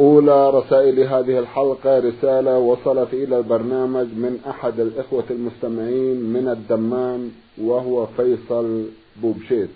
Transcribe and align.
أولى 0.00 0.50
رسائل 0.50 1.00
هذه 1.00 1.38
الحلقة 1.38 1.98
رسالة 1.98 2.58
وصلت 2.58 3.14
إلى 3.14 3.38
البرنامج 3.38 4.06
من 4.06 4.40
أحد 4.48 4.80
الإخوة 4.80 5.24
المستمعين 5.30 6.16
من 6.16 6.48
الدمام 6.48 7.30
وهو 7.58 8.06
فيصل 8.06 8.84
بوبشيت. 9.22 9.68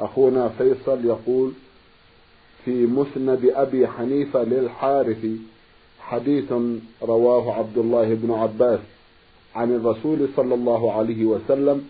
أخونا 0.00 0.48
فيصل 0.48 1.04
يقول 1.04 1.52
في 2.64 2.86
مسند 2.86 3.52
أبي 3.54 3.86
حنيفة 3.86 4.42
للحارث 4.42 5.26
حديث 6.00 6.52
رواه 7.02 7.52
عبد 7.52 7.78
الله 7.78 8.14
بن 8.14 8.30
عباس 8.30 8.80
عن 9.54 9.74
الرسول 9.74 10.28
صلى 10.36 10.54
الله 10.54 10.92
عليه 10.92 11.24
وسلم 11.24 11.88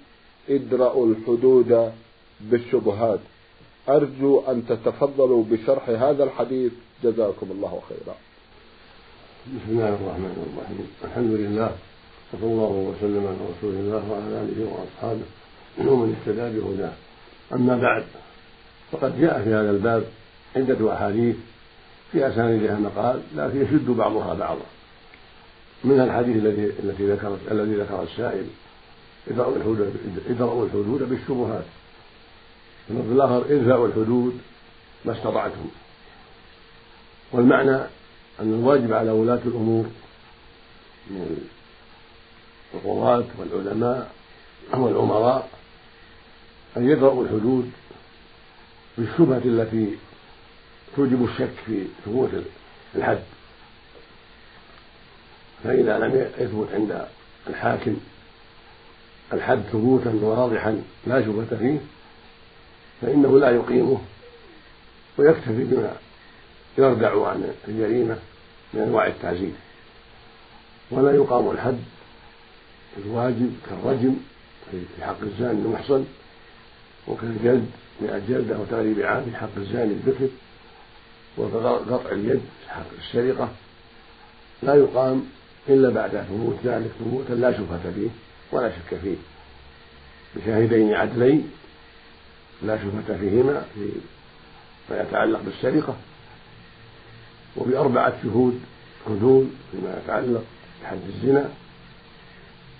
ادرأوا 0.51 1.06
الحدود 1.06 1.91
بالشبهات. 2.41 3.21
أرجو 3.89 4.41
أن 4.41 4.67
تتفضلوا 4.69 5.45
بشرح 5.51 5.89
هذا 5.89 6.25
الحديث. 6.25 6.73
جزاكم 7.05 7.47
الله 7.51 7.83
خيرا. 7.89 8.17
بسم 9.47 9.71
الله 9.71 9.89
الرحمن 9.89 10.53
الرحيم. 10.57 10.89
الحمد 11.05 11.33
لله 11.33 11.77
صلى 12.33 12.45
الله 12.45 12.71
وسلم 12.71 13.27
على 13.27 13.37
رسول 13.59 13.75
الله 13.75 14.03
وعلى 14.11 14.43
آله 14.43 14.59
وأصحابه 14.73 15.27
ومن 15.79 16.17
اهتدى 16.17 16.59
بهداه. 16.59 16.93
أما 17.53 17.77
بعد 17.77 18.05
فقد 18.93 19.21
جاء 19.21 19.43
في 19.45 19.51
هذا 19.51 19.71
الباب 19.71 20.05
عدة 20.57 20.93
أحاديث 20.93 21.37
في 22.12 22.29
أسانيدها 22.29 22.79
مقال 22.79 23.21
لكن 23.37 23.62
يشد 23.62 23.91
بعضها 23.91 24.35
بعضا. 24.35 24.67
من 25.85 26.01
الحديث 26.01 26.37
الذي 26.37 26.65
التي 26.65 27.11
ذكرت 27.12 27.39
الذي 27.51 27.75
ذكر 27.75 28.03
السائل 28.03 28.47
ادرأوا 29.31 29.57
الحدود 29.57 29.95
ادرأوا 30.31 30.65
الحدود 30.65 31.09
بالشبهات. 31.09 31.65
واللفظ 32.89 33.13
الآخر 33.13 33.55
ادفعوا 33.55 33.89
الحدود 33.89 34.41
ما 35.05 35.13
استطعتم 35.13 35.69
والمعنى 37.33 37.77
أن 38.41 38.55
الواجب 38.55 38.93
على 38.93 39.11
ولاة 39.11 39.41
الأمور 39.47 39.85
من 41.11 41.49
القضاة 42.75 43.25
والعلماء 43.39 44.11
والعمراء 44.75 45.49
أن 46.77 46.91
يدرأوا 46.91 47.25
الحدود 47.25 47.73
بالشبهة 48.99 49.43
التي 49.45 49.99
توجب 50.97 51.25
الشك 51.25 51.55
في 51.67 51.87
ثبوت 52.05 52.31
الحد. 52.97 53.23
فإذا 55.65 55.99
لم 55.99 56.28
يثبت 56.39 56.69
عند 56.75 57.06
الحاكم 57.49 57.97
الحد 59.33 59.62
ثبوتا 59.73 60.19
واضحا 60.23 60.83
لا 61.06 61.23
شبهة 61.23 61.56
فيه 61.59 61.78
فإنه 63.04 63.38
لا 63.38 63.50
يقيمه 63.50 64.00
ويكتفي 65.19 65.65
بما 65.65 65.97
يردع 66.78 67.26
عن 67.26 67.54
الجريمة 67.69 68.19
من 68.75 68.81
أنواع 68.81 69.06
التعزير 69.06 69.53
ولا 70.91 71.12
يقام 71.14 71.50
الحد 71.50 71.78
الواجب 72.98 73.53
كالرجم 73.70 74.16
في 74.70 75.04
حق 75.04 75.20
الزاني 75.22 75.62
المحصن 75.62 76.04
وكالجلد 77.09 77.70
مئة 78.03 78.19
جلدة 78.28 78.59
وتغريب 78.59 79.00
عام 79.00 79.25
في 79.25 79.37
حق 79.37 79.56
الزاني 79.56 79.93
البكر 79.93 80.28
وكقطع 81.38 82.10
اليد 82.10 82.41
في 82.64 82.70
حق 82.70 82.87
السرقة. 82.98 83.48
لا 84.62 84.75
يقام 84.75 85.26
إلا 85.69 85.91
بعد 85.91 86.10
ثبوت 86.10 86.56
ذلك 86.64 86.91
ثبوتا 87.00 87.32
لا 87.32 87.53
شبهة 87.53 87.93
فيه 87.94 88.09
ولا 88.53 88.70
شك 88.70 88.98
فيه. 88.98 89.16
بشاهدين 90.37 90.94
عدلين 90.94 91.50
لا 92.66 92.78
شبهة 92.78 93.19
فيهما 93.19 93.64
فيما 93.75 95.00
يتعلق 95.02 95.41
بالسرقة. 95.41 95.97
وبأربعة 97.56 98.12
شهود 98.22 98.60
حدود 99.06 99.54
فيما 99.72 100.00
يتعلق 100.04 100.44
بحد 100.82 100.98
الزنا. 101.08 101.48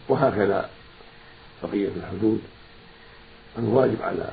وهكذا 0.09 0.71
بقية 1.63 1.89
الحدود. 1.97 2.41
الواجب 3.59 4.03
على 4.03 4.33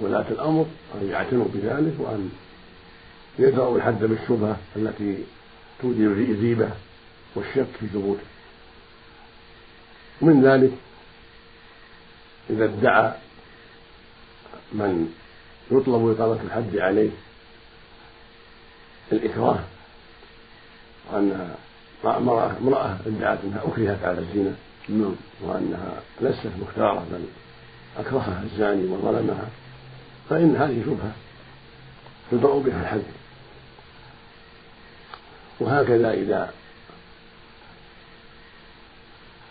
ولاة 0.00 0.24
الأمر 0.30 0.66
أن 0.94 1.08
يعتنوا 1.10 1.46
بذلك 1.54 1.94
وأن 1.98 2.30
يدرأوا 3.38 3.76
الحد 3.76 4.04
بالشبهة 4.04 4.56
التي 4.76 5.18
توجب 5.82 6.00
الريبة 6.00 6.70
والشك 7.34 7.66
في 7.80 7.86
ثبوته. 7.86 8.26
ومن 10.20 10.42
ذلك 10.42 10.72
إذا 12.50 12.64
ادعى 12.64 13.12
من 14.72 15.14
يطلب 15.70 16.20
إقامة 16.20 16.42
الحد 16.42 16.76
عليه. 16.76 17.10
الإكراه 19.12 19.58
وأنها 21.12 21.54
امرأة 22.04 22.56
امرأة 22.60 22.96
ادعت 23.06 23.38
أنها 23.44 23.62
أكرهت 23.64 24.04
على 24.04 24.18
الزنا. 24.18 24.54
نعم. 24.88 25.14
وأنها 25.42 26.02
ليست 26.20 26.50
مختارة 26.60 27.06
بل 27.12 27.24
أكرهها 27.98 28.42
الزاني 28.42 28.88
وظلمها. 28.88 29.48
فإن 30.30 30.56
هذه 30.56 30.82
شبهة 30.86 31.12
تدرأ 32.30 32.58
بها 32.58 32.82
الحد 32.82 33.02
وهكذا 35.60 36.12
إذا 36.12 36.52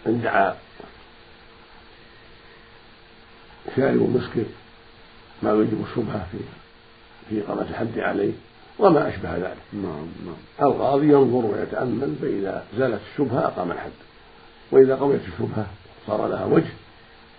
ادعى 0.06 0.54
شارب 3.76 4.16
مسكر 4.16 4.46
ما 5.44 5.50
يوجب 5.50 5.86
الشبهة 5.90 6.28
في 6.31 6.38
في 7.30 7.42
إقامة 7.42 7.62
الحد 7.62 8.00
عليه 8.00 8.34
وما 8.80 9.08
أشبه 9.08 9.36
ذلك. 9.36 9.58
نعم 9.74 10.08
نعم. 10.25 10.70
القاضي 10.70 11.06
ينظر 11.06 11.46
ويتأمل 11.46 12.16
فإذا 12.22 12.64
زالت 12.78 13.02
الشبهة 13.12 13.40
أقام 13.40 13.72
الحد. 13.72 13.92
وإذا 14.72 14.96
قويت 14.96 15.22
الشبهة 15.22 15.68
صار 16.08 16.28
لها 16.28 16.46
وجه 16.46 16.74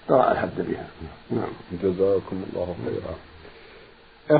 قرأ 0.08 0.32
الحد 0.32 0.56
بها. 0.58 0.86
نعم. 1.30 1.48
جزاكم 1.82 2.42
الله 2.52 2.76
خيرا. 2.86 3.14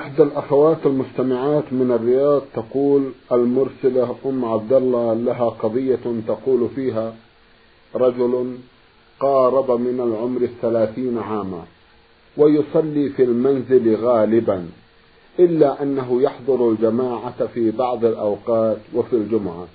إحدى 0.01 0.23
الأخوات 0.23 0.87
المستمعات 0.87 1.73
من 1.73 1.93
الرياض 1.93 2.43
تقول 2.55 3.13
المرسلة 3.33 4.17
أم 4.27 4.45
عبد 4.45 4.73
الله 4.73 5.15
لها 5.15 5.49
قضية 5.49 6.23
تقول 6.29 6.69
فيها 6.75 7.15
رجل 7.95 8.59
قارب 9.21 9.71
من 9.71 10.01
العمر 10.01 10.43
الثلاثين 10.43 11.19
عاما. 11.19 11.65
ويصلي 12.37 13.09
في 13.09 13.25
المنزل 13.25 13.97
غالبا 13.97 14.67
إلا 15.39 15.83
أنه 15.83 16.23
يحضر 16.23 16.71
الجماعة 16.71 17.47
في 17.47 17.71
بعض 17.71 18.05
الأوقات 18.05 18.79
وفي 18.95 19.13
الجمعة. 19.13 19.67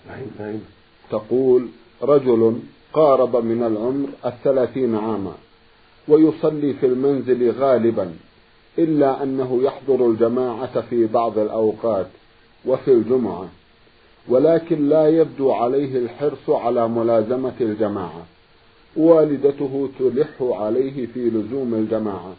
تقول 1.11 1.67
رجل 2.01 2.55
قارب 2.93 3.35
من 3.35 3.63
العمر 3.63 4.07
الثلاثين 4.25 4.95
عاما 4.95 5.33
ويصلي 6.07 6.73
في 6.73 6.85
المنزل 6.85 7.51
غالبا 7.51 8.13
إلا 8.77 9.23
أنه 9.23 9.59
يحضر 9.63 10.07
الجماعة 10.07 10.81
في 10.81 11.05
بعض 11.05 11.37
الأوقات 11.39 12.07
وفي 12.65 12.91
الجمعة 12.91 13.47
ولكن 14.27 14.89
لا 14.89 15.09
يبدو 15.09 15.51
عليه 15.51 15.97
الحرص 15.97 16.49
على 16.49 16.87
ملازمة 16.87 17.53
الجماعة. 17.61 18.25
والدته 18.97 19.89
تلح 19.99 20.41
عليه 20.41 21.05
في 21.05 21.29
لزوم 21.29 21.73
الجماعة. 21.73 22.33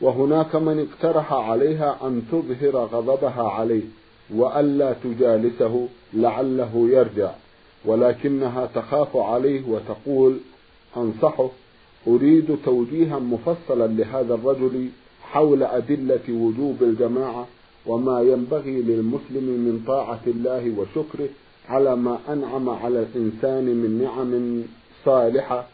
وهناك 0.00 0.56
من 0.56 0.86
اقترح 0.88 1.32
عليها 1.32 1.98
أن 2.02 2.22
تظهر 2.32 2.76
غضبها 2.76 3.48
عليه 3.48 3.82
وألا 4.34 4.92
تجالسه 5.04 5.88
لعله 6.14 6.88
يرجع. 6.90 7.30
ولكنها 7.84 8.66
تخاف 8.74 9.16
عليه 9.16 9.62
وتقول 9.68 10.36
أنصحه 10.96 11.48
أريد 12.06 12.58
توجيها 12.64 13.18
مفصلا 13.18 13.86
لهذا 13.86 14.34
الرجل 14.34 14.88
حول 15.22 15.62
أدلة 15.62 16.20
وجوب 16.28 16.76
الجماعة 16.82 17.46
وما 17.86 18.22
ينبغي 18.22 18.82
للمسلم 18.82 19.44
من 19.44 19.84
طاعة 19.86 20.20
الله 20.26 20.72
وشكره 20.78 21.28
على 21.68 21.96
ما 21.96 22.18
أنعم 22.28 22.68
على 22.68 22.98
الإنسان 23.02 23.64
من 23.64 24.02
نعم 24.02 24.62
صالحة 25.04 25.66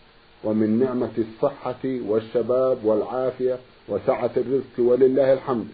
ومن 0.46 0.78
نعمة 0.78 1.10
الصحة 1.18 1.84
والشباب 1.84 2.84
والعافية 2.84 3.58
وسعة 3.88 4.30
الرزق 4.36 4.78
ولله 4.78 5.32
الحمد. 5.32 5.66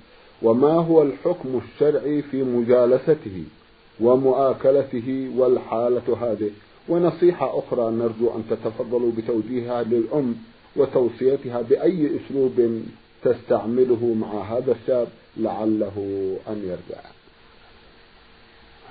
وما 0.42 0.72
هو 0.72 1.02
الحكم 1.02 1.60
الشرعي 1.64 2.22
في 2.22 2.42
مجالسته 2.42 3.44
ومؤاكلته 4.00 5.32
والحالة 5.36 6.16
هذه؟ 6.20 6.50
ونصيحة 6.88 7.58
أخرى 7.58 7.90
نرجو 7.90 8.30
أن 8.36 8.44
تتفضلوا 8.50 9.12
بتوجيهها 9.16 9.82
للأم 9.82 10.34
وتوصيتها 10.76 11.62
بأي 11.62 12.10
أسلوب 12.16 12.82
تستعمله 13.24 14.14
مع 14.20 14.56
هذا 14.56 14.72
الشاب 14.72 15.08
لعله 15.36 15.96
أن 16.48 16.62
يرجع. 16.64 17.02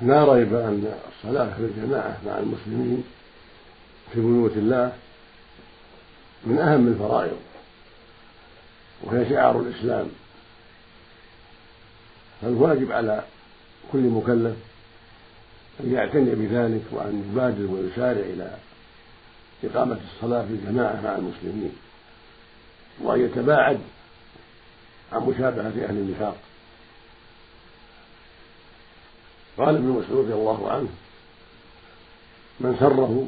لا 0.01 0.33
ريب 0.33 0.53
أن 0.53 0.93
الصلاة 1.11 1.53
في 1.57 1.63
الجماعة 1.63 2.17
مع 2.25 2.39
المسلمين 2.39 3.03
في 4.13 4.21
بيوت 4.21 4.57
الله 4.57 4.93
من 6.45 6.57
أهم 6.57 6.87
الفرائض 6.87 7.37
وهي 9.03 9.29
شعار 9.29 9.59
الإسلام. 9.59 10.07
فالواجب 12.41 12.91
على 12.91 13.23
كل 13.91 13.99
مكلف 13.99 14.55
أن 15.79 15.93
يعتني 15.93 16.35
بذلك 16.35 16.81
وأن 16.91 17.31
يبادر 17.31 17.71
ويسارع 17.71 18.21
إلى 18.21 18.57
إقامة 19.63 19.97
الصلاة 20.15 20.41
في 20.41 20.53
الجماعة 20.53 21.01
مع 21.01 21.15
المسلمين 21.15 21.71
وأن 23.01 23.25
يتباعد 23.25 23.79
عن 25.11 25.21
مشابهة 25.21 25.67
أهل 25.67 25.97
النفاق. 25.97 26.37
قال 29.57 29.75
ابن 29.75 29.87
مسعود 29.87 30.25
رضي 30.25 30.33
الله 30.33 30.71
عنه 30.71 30.89
من 32.59 32.75
سره 32.79 33.27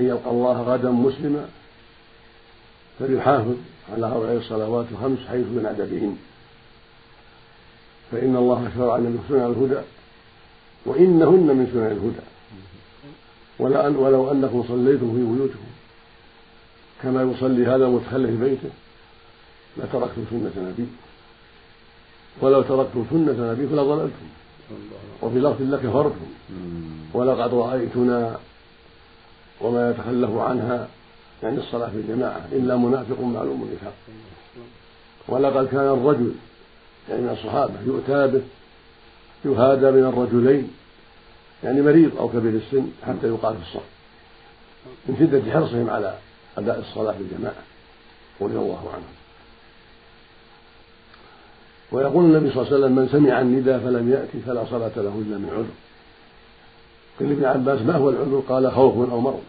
أن 0.00 0.06
يلقى 0.06 0.30
الله 0.30 0.62
غدا 0.62 0.90
مسلما 0.90 1.48
فليحافظ 2.98 3.54
على 3.92 4.06
أربع 4.06 4.32
الصلوات 4.32 4.86
الخمس 4.92 5.18
حيث 5.28 5.46
ينادى 5.56 5.82
بهن 5.82 6.16
فإن 8.12 8.36
الله 8.36 8.70
شرع 8.76 8.96
لنا 8.96 9.18
سنن 9.28 9.46
الهدى 9.46 9.80
وإنهن 10.86 11.56
من 11.56 11.68
سنن 11.72 11.86
الهدى. 11.86 12.26
ولو 13.58 14.30
أنكم 14.32 14.64
صليتم 14.68 15.12
في 15.14 15.36
بيوتكم 15.36 15.66
كما 17.02 17.22
يصلي 17.22 17.66
هذا 17.66 17.86
المتخلف 17.86 18.30
في 18.30 18.36
بيته 18.36 18.70
لتركتم 19.76 20.24
سنة 20.30 20.68
نبي 20.68 20.86
ولو 22.40 22.62
تركتم 22.62 23.06
سنة 23.10 23.52
نبيكم 23.52 23.74
لضللتم 23.74 24.26
وفي 25.22 25.38
لفظ 25.38 25.62
لكفرتم 25.62 26.26
ولقد 27.14 27.54
رأيتنا 27.54 28.38
وما 29.60 29.90
يتخلف 29.90 30.30
عنها 30.30 30.88
يعني 31.42 31.58
الصلاة 31.58 31.88
في 31.88 31.96
الجماعة 31.96 32.48
إلا 32.52 32.76
منافق 32.76 33.20
معلوم 33.20 33.62
النفاق 33.62 33.94
ولقد 35.28 35.68
كان 35.68 35.80
الرجل 35.80 36.34
يعني 37.10 37.22
من 37.22 37.28
الصحابة 37.28 37.74
يؤتى 37.86 38.26
به 38.26 38.42
يهادى 39.44 39.90
من 39.90 40.04
الرجلين 40.04 40.70
يعني 41.64 41.82
مريض 41.82 42.16
أو 42.18 42.28
كبير 42.28 42.52
السن 42.52 42.86
حتى 43.06 43.26
يقال 43.26 43.54
في 43.54 43.62
الصف. 43.62 43.86
من 45.08 45.16
شدة 45.18 45.52
حرصهم 45.52 45.90
على 45.90 46.18
أداء 46.58 46.78
الصلاة 46.78 47.12
في 47.12 47.20
الجماعة 47.20 47.62
رضي 48.40 48.56
الله 48.56 48.90
عنهم. 48.94 49.16
ويقول 51.92 52.24
النبي 52.24 52.50
صلى 52.50 52.62
الله 52.62 52.74
عليه 52.74 52.84
وسلم 52.84 52.96
من 52.96 53.08
سمع 53.08 53.40
النداء 53.40 53.78
فلم 53.78 54.12
يأتي 54.12 54.40
فلا 54.46 54.64
صلاة 54.70 54.92
له 54.96 55.22
إلا 55.26 55.38
من 55.38 55.50
عذر. 55.52 55.74
قيل 57.18 57.32
ابن 57.32 57.44
عباس 57.44 57.80
ما 57.80 57.96
هو 57.96 58.10
العذر؟ 58.10 58.42
قال 58.48 58.72
خوف 58.72 59.10
أو 59.10 59.20
مرض. 59.20 59.42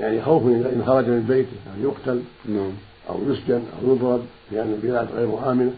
يعني 0.00 0.22
خوف 0.22 0.42
إن 0.46 0.82
خرج 0.86 1.04
من 1.04 1.22
بيته 1.28 1.56
أن 1.76 1.82
يقتل 1.82 2.22
نعم. 2.44 2.72
أو 3.08 3.32
يسجن 3.32 3.62
أو 3.82 3.94
يضرب 3.94 4.26
لأن 4.52 4.72
البلاد 4.72 5.08
غير 5.12 5.52
آمنة 5.52 5.72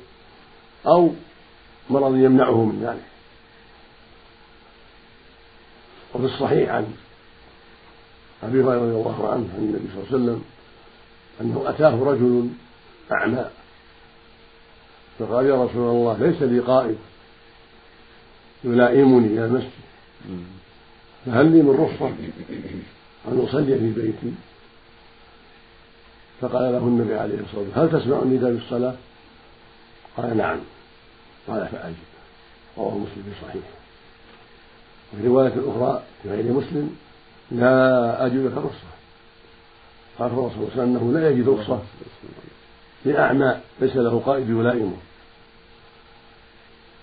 أو 0.86 1.10
مرض 1.90 2.16
يمنعه 2.16 2.64
من 2.64 2.82
ذلك. 2.82 3.04
وفي 6.14 6.24
الصحيح 6.24 6.70
عن 6.70 6.92
أبي 8.42 8.62
هريرة 8.62 8.80
رضي 8.80 8.90
الله 8.90 9.28
عنه 9.28 9.48
عن 9.54 9.58
النبي 9.58 9.88
صلى 9.94 10.02
الله 10.02 10.06
عليه 10.12 10.16
وسلم 10.16 10.42
أنه 11.40 11.70
أتاه 11.70 12.04
رجل 12.04 12.48
أعمى 13.12 13.44
فقال 15.18 15.46
يا 15.46 15.64
رسول 15.64 15.90
الله 15.90 16.16
ليس 16.18 16.42
لي 16.42 16.58
قائد 16.58 16.98
يلائمني 18.64 19.26
إلى 19.26 19.44
المسجد 19.44 19.70
فهل 21.26 21.52
لي 21.52 21.62
من 21.62 21.70
رخصة؟ 21.70 22.14
أن 23.28 23.46
أصلي 23.48 23.78
في 23.78 23.90
بيتي. 23.90 24.34
فقال 26.40 26.72
له 26.72 26.78
النبي 26.78 27.14
عليه 27.14 27.34
الصلاة 27.34 27.60
والسلام 27.60 27.88
هل 27.88 28.00
تسمع 28.00 28.22
النداء 28.22 28.52
بالصلاة؟ 28.52 28.94
قال 30.16 30.36
نعم. 30.36 30.60
قال 31.48 31.68
فأجب. 31.72 31.94
رواه 32.78 32.98
مسلم 32.98 33.22
في 33.22 33.46
صحيح 33.46 33.62
وفي 35.12 35.26
رواية 35.26 35.52
أخرى 35.66 36.02
في 36.22 36.28
غير 36.30 36.52
مسلم 36.52 36.96
لا 37.50 38.26
أجد 38.26 38.36
لك 38.36 38.52
رخصة 38.56 38.90
قال 40.18 40.30
الرسول 40.30 40.50
صلى 40.50 40.62
الله 40.62 40.72
عليه 40.72 40.82
وسلم 40.82 40.96
أنه 40.96 41.20
لا 41.20 41.30
يجد 41.30 41.48
رخصة 41.48 41.82
لأعمى 43.04 43.60
ليس 43.80 43.96
له 43.96 44.22
قائد 44.26 44.50
يلائمه 44.50 44.96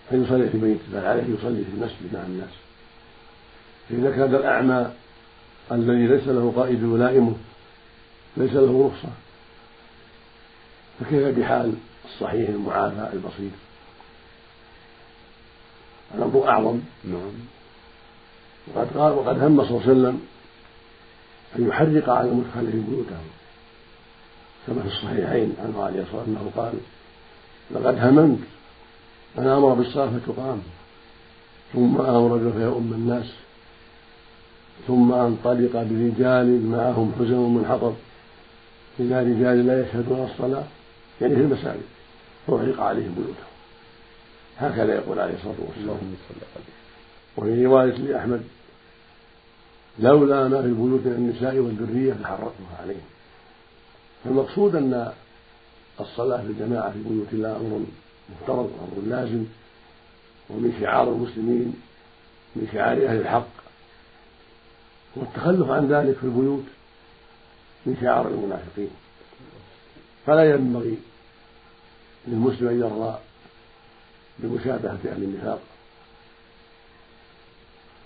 فيصلي 0.10 0.50
في 0.50 0.58
بيته 0.58 0.82
بل 0.94 1.06
عليه 1.06 1.24
يصلي 1.24 1.64
في 1.64 1.72
المسجد 1.74 2.14
مع 2.14 2.20
الناس. 2.20 2.50
فإذا 3.90 4.12
كان 4.12 4.36
الأعمى 4.36 4.92
الذي 5.72 6.08
ليس 6.08 6.28
له 6.28 6.54
قائد 6.56 6.84
يلائمه 6.84 7.34
ليس 8.38 8.54
له 8.54 8.88
رخصة. 8.88 9.10
فكيف 11.00 11.38
بحال 11.38 11.74
الصحيح 12.06 12.50
المعافى 12.50 13.10
البسيط؟ 13.14 13.52
الأمر 16.16 16.50
أعظم. 16.50 16.80
نعم. 17.04 17.34
وقد 18.76 18.98
قال 18.98 19.14
وقد 19.14 19.44
هم 19.44 19.64
صلى 19.64 19.70
الله 19.70 19.82
عليه 19.82 19.92
وسلم 19.92 20.22
أن 21.56 21.68
يحرق 21.68 22.10
على 22.10 22.30
المتخلفين 22.30 22.82
بيوتهم 22.90 23.28
كما 24.68 24.82
في 24.82 24.88
الصحيحين 24.88 25.56
عنه 25.64 25.84
عليه 25.84 26.02
الصلاة 26.02 26.20
والسلام 26.20 26.38
أنه 26.42 26.52
قال 26.56 26.74
لقد 27.72 28.00
هممت 28.00 28.40
أن 29.38 29.48
أمر 29.48 29.74
بالصلاة 29.74 30.10
فتقام 30.20 30.62
ثم 31.74 31.98
أمر 31.98 32.52
فيؤم 32.58 32.94
الناس. 32.94 33.26
ثم 34.88 35.12
انطلق 35.12 35.74
برجال 35.74 36.66
معهم 36.66 37.14
حزن 37.20 37.38
من 37.38 37.66
حطب 37.70 37.94
إلى 39.00 39.20
رجال 39.20 39.68
لا 39.68 39.82
يشهدون 39.82 40.30
الصلاة 40.32 40.64
يعني 41.22 41.36
في 41.36 41.42
المساجد 41.42 41.82
فأحرق 42.48 42.82
عليهم 42.82 43.16
بيوتهم. 43.16 43.54
هكذا 44.58 44.96
يقول 44.96 45.20
عليه 45.20 45.34
الصلاة 45.34 45.56
والسلام. 45.68 45.98
وفي 47.38 47.66
رواية 47.66 47.94
لأحمد 47.94 48.42
لولا 50.00 50.48
ما 50.48 50.62
في 50.62 50.68
البيوت 50.68 51.02
من 51.06 51.12
النساء 51.12 51.56
والذرية 51.56 52.14
لحرقتها 52.14 52.78
عليهم. 52.82 53.08
فالمقصود 54.24 54.76
أن 54.76 55.12
الصلاة 56.00 56.42
في 56.42 56.48
الجماعة 56.48 56.92
في 56.92 57.00
بيوت 57.10 57.28
الله 57.34 57.56
أمر 57.56 57.82
مفترض 58.30 58.72
وأمر 58.80 59.08
لازم 59.08 59.46
ومن 60.50 60.78
شعار 60.82 61.10
المسلمين 61.10 61.74
من 62.56 62.68
شعار 62.74 62.98
أهل 62.98 63.20
الحق 63.20 63.48
والتخلف 65.20 65.70
عن 65.70 65.88
ذلك 65.88 66.18
في 66.18 66.24
البيوت 66.24 66.64
من 67.86 67.98
شعار 68.02 68.28
المنافقين. 68.28 68.90
فلا 70.26 70.54
ينبغي 70.54 70.98
للمسلم 72.28 72.68
أن 72.68 72.80
يرضى 72.80 73.18
بمشابهة 74.40 75.00
أهل 75.06 75.24
النفاق 75.24 75.60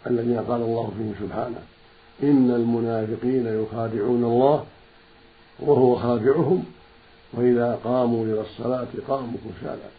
الذين 0.07 0.39
قال 0.39 0.61
الله 0.61 0.91
فيهم 0.97 1.13
سبحانه 1.27 1.63
إن 2.23 2.51
المنافقين 2.51 3.63
يخادعون 3.63 4.23
الله 4.23 4.65
وهو 5.59 5.95
خادعهم 5.95 6.65
وإذا 7.33 7.79
قاموا 7.83 8.25
إلى 8.25 8.41
الصلاة 8.41 8.87
قاموا 9.07 9.37
كسالى 9.61 9.89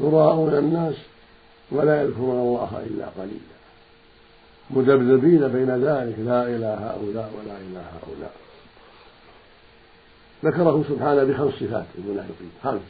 يراءون 0.00 0.54
الناس 0.58 0.94
ولا 1.70 2.02
يذكرون 2.02 2.38
الله 2.38 2.84
إلا 2.86 3.06
قليلا. 3.06 3.54
مذبذبين 4.70 5.48
بين 5.48 5.70
ذلك 5.70 6.14
لا 6.18 6.42
إلى 6.42 6.66
هؤلاء 6.66 7.32
ولا 7.38 7.56
إلى 7.58 7.78
هؤلاء. 7.78 8.32
ذكره 10.44 10.84
سبحانه 10.88 11.24
بخمس 11.24 11.54
صفات 11.54 11.84
المنافقين 11.98 12.50
خمس. 12.62 12.80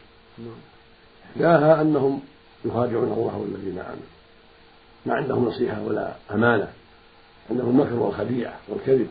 إحداها 1.31 1.83
أنهم 1.83 2.21
يخادعون 2.65 3.13
الله 3.13 3.37
والذين 3.37 3.79
آمنوا. 3.79 4.15
ما 5.07 5.15
عندهم 5.15 5.45
نصيحة 5.45 5.83
ولا 5.83 6.13
أمانة. 6.31 6.73
عندهم 7.51 7.69
المكر 7.69 7.95
والخديعة 7.95 8.59
والكذب 8.69 9.09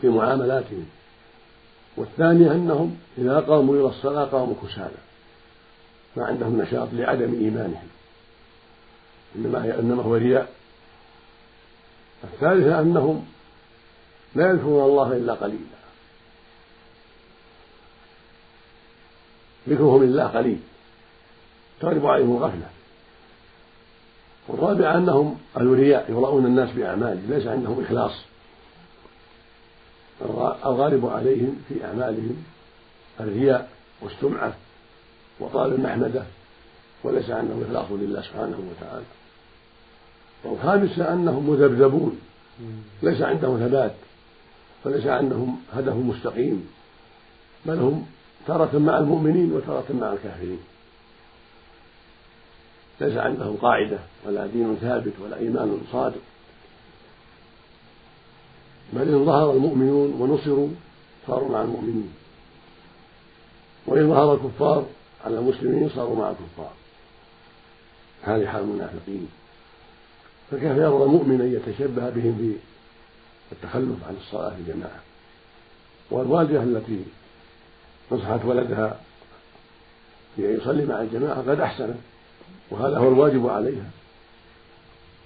في 0.00 0.08
معاملاتهم. 0.08 0.86
والثانية 1.96 2.52
أنهم 2.52 2.96
إذا 3.18 3.40
قاموا 3.40 3.74
إلى 3.74 3.86
الصلاة 3.86 4.24
قاموا 4.24 4.54
كسالى. 4.62 4.98
ما 6.16 6.24
عندهم 6.24 6.62
نشاط 6.62 6.88
لعدم 6.92 7.34
إيمانهم. 7.34 7.88
إنما 9.36 9.64
هي 9.64 9.78
إنما 9.78 10.02
هو 10.02 10.14
رياء. 10.14 10.52
الثالثة 12.24 12.80
أنهم 12.80 13.26
لا 14.34 14.50
يذكرون 14.50 14.84
الله 14.84 15.12
إلا 15.12 15.34
قليلا. 15.34 15.80
ذكرهم 19.68 20.04
لله 20.04 20.26
قليل. 20.26 20.60
تغلب 21.80 22.06
عليهم 22.06 22.36
الغفلة 22.36 22.70
والرابعة 24.48 24.96
أنهم 24.96 25.38
أهل 25.56 25.66
رياء 25.66 26.10
يراؤون 26.10 26.46
الناس 26.46 26.70
بأعمالهم 26.70 27.30
ليس 27.30 27.46
عندهم 27.46 27.84
إخلاص. 27.84 28.12
الغالب 30.66 31.06
عليهم 31.06 31.62
في 31.68 31.84
أعمالهم 31.84 32.44
الرياء 33.20 33.70
والسمعة 34.00 34.54
وطالب 35.40 35.74
المحمدة. 35.74 36.24
وليس 37.04 37.30
عندهم 37.30 37.64
إخلاص 37.64 37.86
لله 37.90 38.22
سبحانه 38.22 38.60
وتعالى. 38.70 39.04
والخامسة 40.44 41.12
أنهم 41.12 41.50
مذبذبون. 41.50 42.20
ليس 43.02 43.22
عندهم 43.22 43.58
ثبات. 43.58 43.94
وليس 44.84 45.06
عندهم 45.06 45.60
هدف 45.72 45.94
مستقيم. 45.94 46.68
بل 47.66 47.78
هم 47.78 48.06
تارة 48.46 48.78
مع 48.78 48.98
المؤمنين 48.98 49.52
وتارة 49.52 49.84
مع 50.00 50.12
الكافرين. 50.12 50.60
ليس 53.00 53.16
عندهم 53.16 53.56
قاعدة 53.56 53.98
ولا 54.26 54.46
دين 54.46 54.76
ثابت 54.80 55.12
ولا 55.20 55.36
إيمان 55.38 55.80
صادق. 55.92 56.20
بل 58.92 59.08
إن 59.08 59.24
ظهر 59.24 59.52
المؤمنون 59.52 60.12
ونصروا 60.20 60.68
صاروا 61.26 61.48
مع 61.48 61.62
المؤمنين. 61.62 62.12
وإن 63.86 64.08
ظهر 64.08 64.34
الكفار 64.34 64.86
على 65.24 65.38
المسلمين 65.38 65.88
صاروا 65.88 66.16
مع 66.16 66.30
الكفار. 66.30 66.72
هذه 68.22 68.46
حال 68.46 68.62
المنافقين. 68.62 69.28
فكيف 70.50 70.76
يرضى 70.76 71.04
المؤمن 71.04 71.40
أن 71.40 71.52
يتشبه 71.52 72.10
بهم 72.10 72.38
في 72.38 72.56
التخلف 73.52 74.04
عن 74.08 74.16
الصلاة 74.20 74.50
في 74.50 74.56
الجماعة؟ 74.60 75.00
والوالدة 76.10 76.62
التي 76.62 77.04
نصحت 78.12 78.44
ولدها 78.44 79.00
في 80.36 80.46
أن 80.46 80.56
يصلي 80.60 80.86
مع 80.86 81.00
الجماعة 81.00 81.50
قد 81.50 81.60
أحسنت 81.60 81.96
وهذا 82.70 82.98
هو 82.98 83.08
الواجب 83.08 83.46
عليها. 83.46 83.90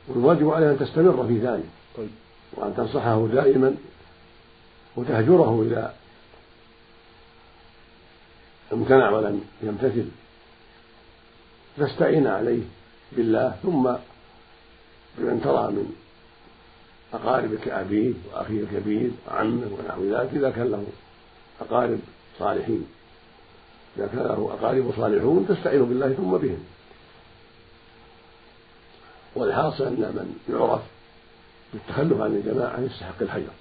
والواجب 0.09 0.51
عليها 0.51 0.71
أن 0.71 0.79
تستمر 0.79 1.27
في 1.27 1.39
ذلك 1.39 1.69
طيب. 1.97 2.11
وأن 2.53 2.77
تنصحه 2.77 3.27
دائما 3.27 3.75
وتهجره 4.97 5.63
إذا 5.63 5.95
امتنع 8.73 9.11
ولم 9.11 9.45
يمتثل. 9.63 10.07
تستعين 11.79 12.27
عليه. 12.27 12.63
بالله 13.17 13.57
ثم 13.63 13.93
بمن 15.19 15.41
ترى 15.45 15.71
من 15.71 15.95
أقاربك 17.15 17.69
أبيه 17.69 18.13
وأخيه 18.33 18.61
الكبير 18.61 19.11
وعمه 19.29 19.71
ونحو 19.79 20.05
ذلك 20.05 20.31
إذا 20.33 20.51
كان 20.51 20.71
له 20.71 20.87
أقارب 21.61 21.99
صالحين. 22.39 22.87
إذا 23.97 24.07
كان 24.07 24.19
له 24.19 24.57
أقارب 24.59 24.93
صالحون 24.97 25.47
تستعين 25.49 25.85
بالله 25.85 26.13
ثم 26.13 26.31
بهم. 26.37 26.65
والحاصل 29.35 29.85
أن 29.85 29.95
من 29.95 30.55
يعرف 30.55 30.83
بالتخلف 31.73 32.21
عن 32.21 32.31
الجماعة 32.31 32.81
يستحق 32.81 33.23
الحجر 33.23 33.53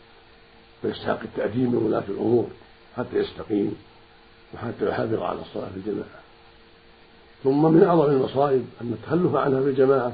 ويستحق 0.84 1.20
التأديب 1.24 1.70
من 1.70 1.76
ولاة 1.76 2.04
الأمور 2.10 2.48
حتى 2.98 3.18
يستقيم 3.18 3.76
وحتى 4.54 4.90
يحافظ 4.90 5.22
على 5.22 5.42
الصلاة 5.42 5.70
في 5.70 5.78
الجماعة. 5.78 6.23
ثم 7.44 7.66
من 7.66 7.84
أعظم 7.84 8.06
المصائب 8.06 8.66
أن 8.82 8.94
التخلف 8.94 9.36
عنها 9.36 9.62
في 9.62 9.70
الجماعة 9.70 10.14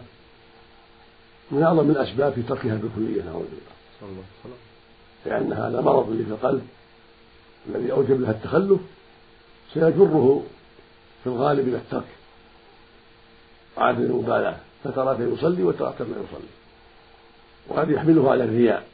من 1.51 1.63
أعظم 1.63 1.89
الأسباب 1.89 2.33
في 2.33 2.41
تركها 2.41 2.75
بالكلية 2.75 3.23
نعوذ 3.23 3.43
بالله. 3.43 4.23
لأن 5.25 5.53
هذا 5.53 5.81
مرض 5.81 6.09
اللي 6.09 6.23
في 6.23 6.31
القلب 6.31 6.67
الذي 7.69 7.91
أوجب 7.91 8.21
لها 8.21 8.31
التخلف 8.31 8.79
سيجره 9.73 10.43
في 11.23 11.29
الغالب 11.29 11.67
إلى 11.67 11.77
الترك. 11.77 12.07
وعدم 13.77 14.01
المبالاة 14.03 14.57
فترى 14.83 15.33
يصلي 15.33 15.63
وترى 15.63 15.93
ما 15.99 16.05
يصلي. 16.05 16.49
وقد 17.67 17.89
يحمله 17.89 18.31
على 18.31 18.43
الرياء 18.43 18.87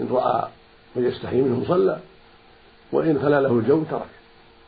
إن 0.00 0.08
رأى 0.10 0.48
من 0.96 1.04
يستحي 1.04 1.40
منه 1.40 1.64
صلى 1.68 2.00
وإن 2.92 3.18
خلا 3.22 3.40
له 3.40 3.58
الجو 3.58 3.82
ترك. 3.90 4.08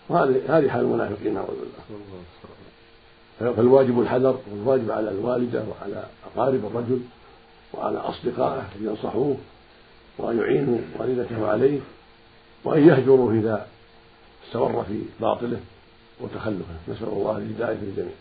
وهذه 0.09 0.59
هذه 0.59 0.69
حال 0.69 0.81
المنافقين 0.81 1.35
نعوذ 1.35 1.47
بالله. 1.47 2.03
فالواجب 3.39 4.01
الحذر 4.01 4.39
والواجب 4.51 4.91
على 4.91 5.11
الوالدة 5.11 5.65
وعلى 5.71 6.05
أقارب 6.27 6.67
الرجل 6.67 7.01
وعلى 7.75 7.99
أصدقائه 7.99 8.61
أن 8.61 8.87
ينصحوه 8.87 9.37
وأن 10.19 10.39
يعينوا 10.39 10.79
والدته 10.99 11.47
عليه 11.49 11.81
وأن 12.65 12.89
يهجروا 12.89 13.33
إذا 13.33 13.67
استمر 14.47 14.85
في 14.89 15.03
باطله 15.21 15.61
وتخلفه. 16.21 16.75
نسأل 16.89 17.09
الله 17.09 17.37
الهداية 17.37 17.77
للجميع. 17.83 18.13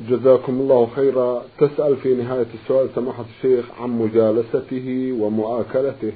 جزاكم 0.00 0.52
الله 0.52 0.90
خيرا. 0.96 1.42
تسأل 1.58 1.96
في 1.96 2.14
نهاية 2.14 2.46
السؤال 2.62 2.88
سماحة 2.94 3.24
الشيخ 3.36 3.64
عن 3.80 3.90
مجالسته 3.90 5.16
ومؤاكلته 5.20 6.12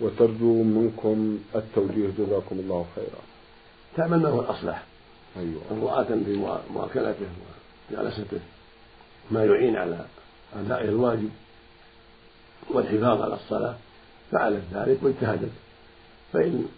وترجو 0.00 0.62
منكم 0.62 1.38
التوجيه. 1.54 2.08
جزاكم 2.18 2.56
الله 2.58 2.86
خيرا. 2.96 3.22
تعمل 3.96 4.22
ما 4.22 4.28
هو 4.28 4.40
الأصلح. 4.40 4.84
أيوة. 5.36 5.62
امرأة 5.70 6.04
في 6.04 6.58
مؤاكلته 6.70 7.26
وجلسته 7.90 8.40
ما 9.30 9.44
يعين 9.44 9.76
على 9.76 10.04
أداء 10.56 10.84
الواجب 10.84 11.30
والحفاظ 12.70 13.22
على 13.22 13.34
الصلاة 13.34 13.74
فعلت 14.30 14.62
ذلك 14.72 14.98
واجتهدت. 15.02 15.52
فإن 16.32 16.68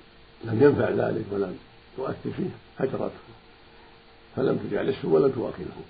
لم 0.44 0.62
ينفع 0.62 0.90
ذلك 0.90 1.24
ولم 1.30 1.58
تؤثر 1.96 2.30
فيه 2.36 2.50
هجرته 2.78 3.10
فلم 4.36 4.56
تجالسه 4.56 5.08
ولم 5.08 5.30
تواكله. 5.30 5.82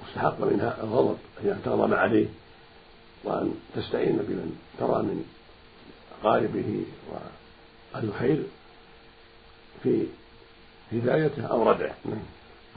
واستحق 0.00 0.40
منها 0.40 0.76
الغضب 0.82 1.16
أن 1.44 1.60
تغضب 1.64 1.94
عليه 1.94 2.26
وأن 3.24 3.54
تستعين 3.76 4.16
بمن 4.16 4.58
ترى 4.78 5.02
من 5.02 5.24
أقاربه 6.20 6.84
وأهل 7.10 8.08
الخير 8.08 8.42
في 9.82 10.06
هدايته 10.92 11.42
أو 11.42 11.70
ردعه 11.70 11.94
نعم. 12.04 12.18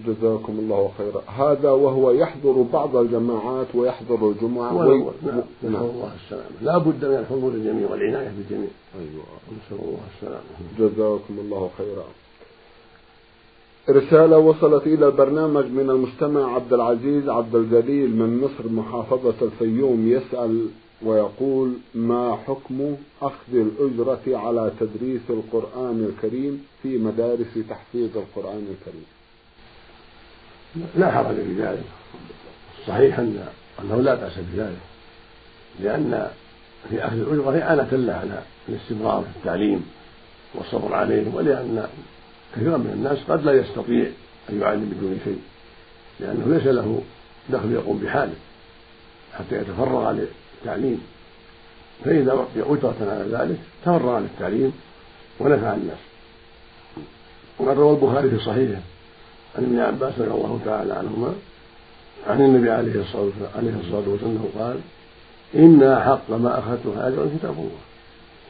جزاكم 0.06 0.60
الله 0.60 0.92
خيرا. 0.98 1.22
هذا 1.28 1.72
وهو 1.72 2.12
يحضر 2.12 2.66
بعض 2.74 2.96
الجماعات 2.96 3.68
ويحضر 3.74 4.30
الجمعة. 4.30 4.76
وي... 4.76 4.98
نعم 4.98 5.10
نسأل 5.24 5.72
نعم. 5.72 5.84
الله 5.84 6.12
السلامة. 6.26 6.56
لا 6.62 6.78
بد 6.78 7.06
من 7.06 7.18
الحضور 7.18 7.52
الجميع 7.54 7.92
والعناية 7.92 8.32
بالجميع. 8.38 8.70
أيوة. 8.96 9.24
نسأل 9.48 9.86
الله 9.86 10.00
السلامة. 10.16 10.42
جزاكم 10.80 11.40
الله 11.40 11.70
خيرا. 11.78 12.04
رسالة 13.90 14.38
وصلت 14.38 14.88
إلى 14.88 15.06
البرنامج 15.08 15.66
من 15.66 15.90
المستمع 15.90 16.56
عبد 16.56 16.74
العزيز 16.74 17.30
عبد 17.30 17.56
الجليل 17.56 18.16
من 18.16 18.42
مصر 18.42 18.70
محافظة 18.70 19.34
الفيوم 19.42 20.08
يسأل 20.08 20.68
ويقول 21.04 21.74
ما 21.96 22.38
حكم 22.48 22.96
أخذ 23.22 23.54
الأجرة 23.54 24.38
على 24.38 24.72
تدريس 24.80 25.22
القرآن 25.30 26.14
الكريم 26.14 26.66
في 26.84 26.98
مدارس 26.98 27.54
تحفيظ 27.70 28.18
القرآن 28.18 28.68
الكريم؟ 28.72 29.06
لا 30.96 31.12
حرج 31.12 31.36
في 31.36 31.54
ذلك. 31.62 31.84
صحيح 32.88 33.20
أن 33.20 33.48
أنه 33.80 34.02
لا 34.02 34.16
بأس 34.16 34.34
بذلك 34.54 34.80
لأن 35.80 36.30
في 36.90 37.06
أخذ 37.06 37.18
الأجرة 37.20 37.64
إعانة 37.64 37.90
له 37.92 38.14
على 38.14 38.44
الاستمرار 38.70 39.22
في 39.22 39.40
التعليم 39.40 39.86
والصبر 40.56 40.94
عليه 40.94 41.24
ولأن 41.34 41.88
كثيرا 42.56 42.78
من 42.78 42.92
الناس 42.94 43.18
قد 43.30 43.46
لا 43.46 43.52
يستطيع 43.52 44.06
أن 44.50 44.62
يعلم 44.62 44.94
بدون 44.98 45.20
شيء 45.24 45.42
لأنه 46.20 46.58
ليس 46.58 46.68
له 46.68 47.02
دخل 47.50 47.72
يقوم 47.72 47.98
بحاله. 47.98 48.34
حتى 49.38 49.56
يتفرغ 49.56 50.12
للتعليم 50.12 51.02
فإذا 52.06 52.32
أعطي 52.32 52.60
أجرة 52.60 52.96
على 53.02 53.26
ذلك 53.32 53.58
تفرغ 53.82 54.20
للتعليم 54.20 54.74
ونفع 55.40 55.74
الناس 55.74 55.98
وقد 57.60 57.78
روى 57.78 57.96
البخاري 57.96 58.30
في 58.30 58.40
صحيحه 58.40 58.82
عن 59.56 59.64
ابن 59.64 59.80
عباس 59.80 60.14
رضي 60.20 60.32
الله 60.32 60.60
تعالى 60.66 60.94
عنهما 60.94 61.34
عن 62.28 62.42
النبي 62.42 62.72
عليه 62.72 63.02
الصلاة 63.02 63.30
والسلام 64.08 64.46
قال 64.60 64.80
إن 65.56 66.02
حق 66.06 66.32
ما 66.32 66.60
أخذته 66.60 67.08
أجرا 67.08 67.30
كتاب 67.38 67.54
الله. 67.54 67.82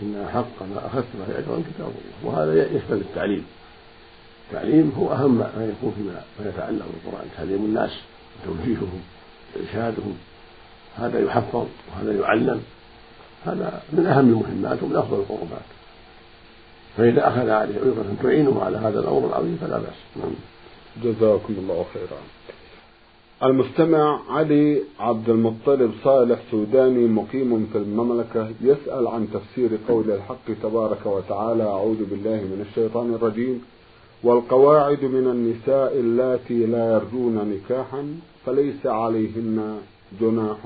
إن 0.01 0.27
حق 0.33 0.63
ما 0.63 0.85
أخذته 0.85 1.39
أجرا 1.39 1.63
كتاب 1.73 1.87
الله. 1.87 2.23
وهذا 2.23 2.65
يشمل 2.65 2.97
التعليم. 2.97 3.45
التعليم 4.47 4.93
هو 4.97 5.13
أهم 5.13 5.37
ما 5.37 5.71
يكون 5.71 5.93
فيما 5.97 6.49
يتعلق 6.49 6.85
بالقرآن. 6.85 7.27
تعليم 7.37 7.65
الناس 7.65 7.91
وتوجيههم 8.43 9.01
وإرشادهم 9.55 10.17
هذا 10.95 11.19
يحفظ 11.19 11.65
وهذا 11.91 12.19
يعلم. 12.19 12.61
هذا 13.45 13.81
من 13.93 14.05
أهم 14.05 14.29
المهمات 14.29 14.83
ومن 14.83 14.95
أفضل 14.95 15.17
القربات. 15.19 15.67
فإذا 16.97 17.27
أخذ 17.27 17.49
عليه 17.49 17.75
أيضا 17.75 18.15
تعينه 18.23 18.63
على 18.63 18.77
هذا 18.77 18.99
الأمر 18.99 19.27
العظيم 19.27 19.57
فلا 19.61 19.77
بأس. 19.77 19.99
نعم. 20.15 20.31
جزاكم 21.03 21.53
الله 21.57 21.85
خيرا. 21.93 22.21
المستمع 23.43 24.19
علي 24.29 24.81
عبد 24.99 25.29
المطلب 25.29 25.91
صالح 26.03 26.39
سوداني 26.51 27.07
مقيم 27.07 27.69
في 27.73 27.77
المملكة 27.77 28.49
يسأل 28.61 29.07
عن 29.07 29.27
تفسير 29.33 29.69
قول 29.87 30.11
الحق 30.11 30.45
تبارك 30.63 31.05
وتعالى 31.05 31.63
أعوذ 31.63 32.05
بالله 32.05 32.35
من 32.35 32.65
الشيطان 32.69 33.13
الرجيم. 33.13 33.61
والقواعد 34.23 35.03
من 35.03 35.27
النساء 35.27 35.99
اللاتي 35.99 36.65
لا 36.65 36.93
يرجون 36.93 37.35
نكاحا 37.53 38.19
فليس 38.45 38.85
عليهن 38.85 39.77
جناح 40.19 40.57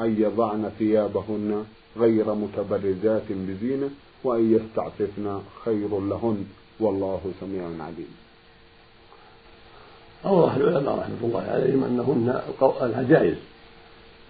أن 0.00 0.16
يضعن 0.18 0.70
ثيابهن 0.78 1.64
غير 1.96 2.34
متبرجات 2.34 3.22
بزينة 3.30 3.90
وأن 4.24 4.52
يستعففن 4.54 5.40
خير 5.64 6.00
لهن. 6.00 6.44
والله 6.80 7.20
سميع 7.40 7.62
عليم. 7.62 8.14
أوضح 10.26 10.54
العلماء 10.54 10.98
رحمة 10.98 11.16
الله 11.22 11.42
عليهم 11.42 11.84
أنهن 11.84 12.40
العجائز 12.82 13.36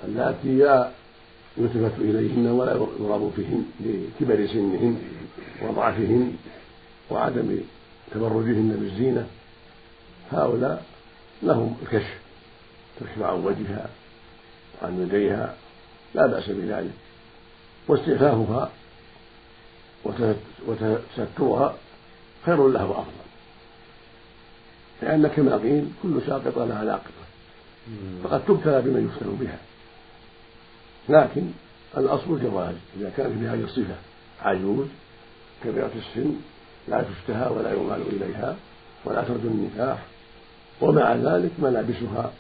اللاتي 0.05 0.57
لا 0.57 0.91
يلتفت 1.57 1.99
إليهن 1.99 2.47
ولا 2.47 2.73
يرغب 2.73 3.33
فيهن 3.37 3.65
لكبر 3.81 4.47
سنهن 4.47 4.99
وضعفهن 5.63 6.37
وعدم 7.11 7.61
تبرجهن 8.15 8.77
بالزينة. 8.81 9.27
هؤلاء 10.33 10.85
لهم 11.43 11.77
الكشف 11.83 12.19
تكشف 13.01 13.23
عن 13.23 13.45
وجهها. 13.45 13.89
وعن 14.83 15.03
يديها 15.03 15.55
لا 16.15 16.27
بأس 16.27 16.49
بذلك. 16.49 16.91
واستعفافها 17.89 18.71
وتسترها 20.67 21.75
خير 22.47 22.69
له 22.69 22.87
وأفضل. 22.87 23.29
لأن 25.03 25.29
كما 25.29 25.57
قيل 25.57 25.89
كل 26.03 26.21
ساقطة 26.27 26.65
لها 26.65 26.85
لاقطة 26.85 27.25
فقد 28.25 28.45
تبتلى 28.45 28.83
بمن 28.83 29.07
يفتن 29.07 29.37
بها. 29.41 29.59
لكن 31.09 31.51
الأصل 31.97 32.35
الجواز 32.35 32.75
إذا 33.01 33.13
كان 33.17 33.39
في 33.39 33.47
هذه 33.47 33.65
الصفة 33.65 33.95
عجوز 34.43 34.87
كبيرة 35.65 35.91
السن 35.97 36.35
لا 36.89 37.03
تشتهى 37.03 37.51
ولا 37.51 37.73
يمال 37.73 38.03
إليها 38.13 38.57
ولا 39.05 39.23
ترجو 39.23 39.49
النكاح 39.49 39.99
ومع 40.81 41.15
ذلك 41.15 41.51
ملابسها 41.59 42.33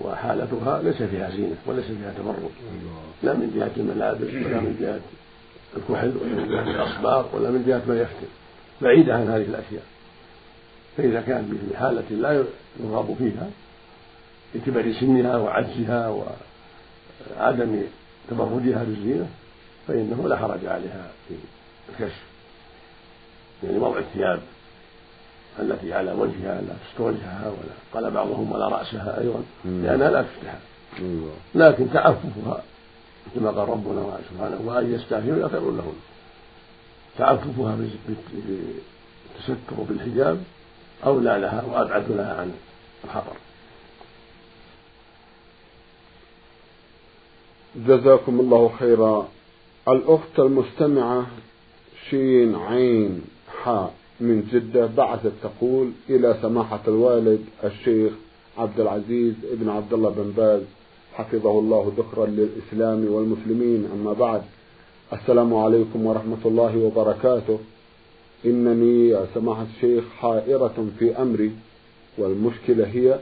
وحالتها 0.00 0.82
ليس 0.82 1.02
فيها 1.02 1.30
زينة 1.30 1.56
وليس 1.66 1.84
فيها 1.84 2.14
تمرد 2.18 2.50
لا 3.22 3.32
من 3.32 3.52
جهة 3.56 3.70
الملابس 3.76 4.28
ولا 4.46 4.60
من 4.60 4.76
جهة 4.80 5.00
الكحل 5.76 6.12
ولا 6.16 6.42
من 6.42 6.48
جهة 6.48 6.70
الأصباغ 6.70 7.36
ولا 7.36 7.50
من 7.50 7.64
جهة 7.66 7.82
ما 7.88 8.00
يفتن 8.00 8.26
بعيدة 8.82 9.14
عن 9.14 9.28
هذه 9.28 9.42
الأشياء. 9.42 9.82
فإذا 10.96 11.20
كان 11.20 11.58
في 11.70 11.76
حالة 11.76 12.10
لا 12.10 12.44
يرغب 12.80 13.16
فيها 13.18 13.50
لكبر 14.54 14.92
سنها 15.00 15.36
وعجزها 15.36 16.08
وعدم 17.38 17.82
تبردها 18.30 18.84
بالزينة 18.84 19.28
فإنه 19.88 20.28
لا 20.28 20.36
حرج 20.36 20.66
عليها 20.66 21.10
في 21.28 21.34
الكشف. 21.88 22.22
يعني 23.64 23.78
وضع 23.78 23.98
الثياب 23.98 24.40
التي 25.60 25.92
على 25.92 26.12
وجهها 26.12 26.60
لا 26.60 26.74
تستر 26.90 27.02
وجهها 27.02 27.48
ولا 27.48 27.74
قال 27.94 28.10
بعضهم 28.10 28.52
ولا 28.52 28.68
رأسها 28.68 29.20
أيضا 29.20 29.42
لأنها 29.64 30.10
لا 30.10 30.22
تفتح 30.22 30.58
لكن 31.54 31.92
تعففها 31.92 32.62
كما 33.34 33.50
قال 33.50 33.68
ربنا 33.68 34.18
سبحانه 34.30 34.60
وأن 34.64 34.94
يستعففن 34.94 35.48
خير 35.48 35.70
لهم. 35.70 35.94
تعففها 37.18 37.76
بالتستر 38.08 39.76
بالحجاب 39.88 40.42
أولى 41.04 41.38
لها 41.38 41.64
وأبعد 41.72 42.04
لها 42.10 42.34
عن 42.40 42.52
الخطر. 43.04 43.36
جزاكم 47.76 48.40
الله 48.40 48.72
خيرا. 48.78 49.28
الأخت 49.88 50.38
المستمعة 50.38 51.26
شين 52.10 52.56
عين 52.56 53.24
حاء. 53.64 53.94
من 54.20 54.48
جدة 54.52 54.86
بعثت 54.86 55.32
تقول 55.42 55.90
إلى 56.10 56.36
سماحة 56.42 56.80
الوالد 56.88 57.40
الشيخ 57.64 58.12
عبد 58.58 58.80
العزيز 58.80 59.34
ابن 59.52 59.68
عبد 59.68 59.92
الله 59.92 60.10
بن 60.10 60.32
باز 60.36 60.62
حفظه 61.14 61.58
الله 61.58 61.92
ذخرا 61.98 62.26
للإسلام 62.26 63.06
والمسلمين. 63.12 63.88
أما 63.94 64.12
بعد 64.12 64.42
السلام 65.12 65.54
عليكم 65.54 66.06
ورحمة 66.06 66.42
الله 66.46 66.78
وبركاته. 66.78 67.58
إنني 68.46 69.08
يا 69.08 69.26
سماحة 69.34 69.66
الشيخ 69.76 70.04
حائرة 70.18 70.86
في 70.98 71.22
أمري 71.22 71.52
والمشكلة 72.18 72.86
هي 72.86 73.18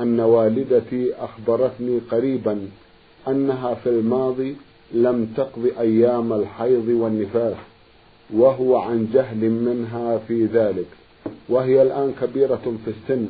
أن 0.00 0.20
والدتي 0.20 1.14
أخبرتني 1.14 1.98
قريبا 2.10 2.68
أنها 3.28 3.74
في 3.74 3.88
الماضي 3.88 4.56
لم 4.92 5.32
تقض 5.36 5.70
أيام 5.78 6.32
الحيض 6.32 6.88
والنفاس. 6.88 7.56
وهو 8.34 8.76
عن 8.76 9.08
جهل 9.12 9.50
منها 9.50 10.18
في 10.18 10.46
ذلك. 10.46 10.86
وهي 11.48 11.82
الآن 11.82 12.14
كبيرة 12.20 12.76
في 12.84 12.90
السن. 12.90 13.26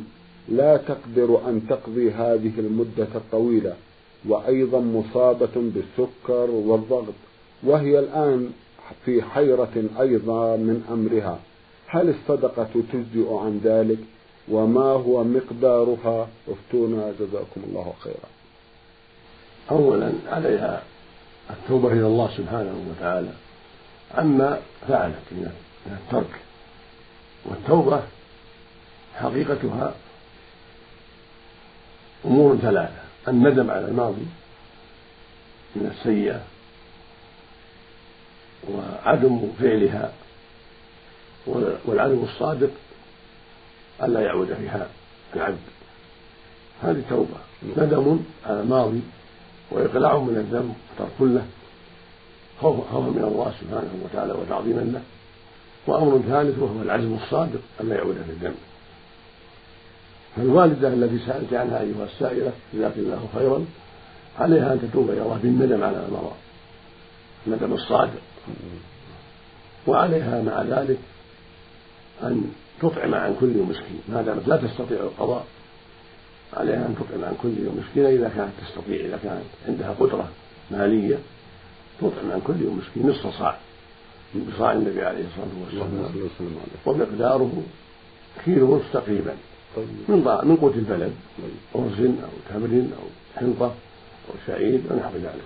لا 0.48 0.76
تقدر 0.76 1.40
أن 1.48 1.66
تقضي 1.68 2.10
هذه 2.10 2.52
المدة 2.58 3.08
الطويلة. 3.14 3.74
وأيضا 4.28 4.80
مصابة 4.80 5.54
بالسكر 5.56 6.50
والضغط. 6.50 7.14
وهي 7.62 7.98
الآن 7.98 8.50
في 9.04 9.22
حيرة 9.22 9.84
أيضا 10.00 10.56
من 10.56 10.84
أمرها. 10.90 11.38
هل 11.86 12.08
الصدقة 12.08 12.68
تجزئ 12.92 13.34
عن 13.34 13.60
ذلك؟ 13.64 13.98
وما 14.48 14.82
هو 14.82 15.24
مقدارها؟ 15.24 16.28
افتونا 16.48 17.12
جزاكم 17.20 17.60
الله 17.68 17.92
خيرا. 18.00 18.28
أولا 19.70 20.12
عليها 20.28 20.82
التوبة 21.50 21.92
إلى 21.92 22.06
الله 22.06 22.30
سبحانه 22.36 22.74
وتعالى. 22.90 23.32
عما 24.16 24.60
فعلت 24.88 25.22
من 25.30 25.52
الترك 25.86 26.40
والتوبة 27.44 28.02
حقيقتها 29.16 29.94
أمور 32.24 32.56
ثلاثة. 32.56 33.04
الندم 33.28 33.70
على 33.70 33.88
الماضي 33.88 34.26
من 35.76 35.94
السيئة 35.98 36.42
وعدم 38.68 39.52
فعلها 39.60 40.12
والعدم 41.84 42.24
الصادق 42.24 42.70
ألا 44.02 44.20
يعود 44.20 44.54
فيها 44.54 44.88
العبد. 45.36 45.58
هذه 46.82 47.02
توبة. 47.10 47.36
ندم 47.76 48.20
على 48.46 48.60
الماضي 48.60 49.00
وإقلاع 49.70 50.18
من 50.18 50.36
الذنب 50.36 50.74
وترك 50.94 51.20
له. 51.20 51.46
خوفا 52.60 53.00
من 53.00 53.24
الله 53.24 53.52
سبحانه 53.60 53.90
وتعالى 54.04 54.32
وتعظيما 54.32 54.80
له. 54.80 55.02
وأمر 55.86 56.18
ثالث 56.28 56.58
وهو 56.58 56.82
العزم 56.82 57.14
الصادق 57.14 57.60
ألا 57.80 57.94
يعود 57.94 58.14
في 58.14 58.30
الذنب 58.30 58.54
فالوالدة 60.36 60.88
التي 60.88 61.26
سألت 61.26 61.54
عنها 61.54 61.80
أيها 61.80 62.04
السائلة 62.04 62.52
جزاك 62.74 62.92
الله 62.96 63.28
خيرا 63.34 63.64
عليها 64.38 64.72
أن 64.72 64.80
تتوب 64.80 65.10
إلى 65.10 65.22
الله 65.22 65.38
بالندم 65.42 65.84
على 65.84 66.04
المرض 66.08 66.32
الندم 67.46 67.72
الصادق. 67.72 68.20
وعليها 69.86 70.42
مع 70.42 70.62
ذلك 70.62 70.98
أن 72.22 72.52
تطعم 72.82 73.14
عن 73.14 73.36
كل 73.40 73.46
مسكين. 73.46 74.00
ما 74.08 74.22
دامت 74.22 74.48
لا 74.48 74.56
تستطيع 74.56 75.00
القضاء 75.00 75.44
عليها 76.56 76.86
أن 76.86 76.94
تطعم 76.94 77.24
عن 77.24 77.34
كل 77.42 77.64
يوم 77.64 77.84
مسكين 77.86 78.06
إذا 78.06 78.32
كانت 78.36 78.52
تستطيع 78.66 79.06
إذا 79.06 79.18
كانت 79.22 79.44
عندها 79.68 79.94
قدرة 80.00 80.28
مالية 80.70 81.18
تطعم 82.00 82.32
عن 82.32 82.40
كل 82.46 82.62
يوم 82.62 82.78
مسكين 82.78 83.10
نصف 83.10 83.38
صاع. 83.38 83.56
بصاع 84.54 84.72
النبي 84.72 85.02
عليه 85.02 85.24
الصلاة 85.24 85.54
والسلام. 85.64 86.10
ومقداره 86.86 87.62
كيلو 88.44 88.72
ونصف 88.72 88.92
تقريبا 88.92 89.34
طيب. 89.76 89.86
من 90.08 90.16
من 90.44 90.56
قوت 90.56 90.74
البلد 90.74 91.12
أرز 91.74 92.00
أو 92.00 92.30
تمر 92.50 92.84
أو 92.98 93.06
حنطة 93.36 93.66
أو 94.28 94.34
شعير 94.46 94.80
ونحو 94.90 95.16
ذلك. 95.16 95.44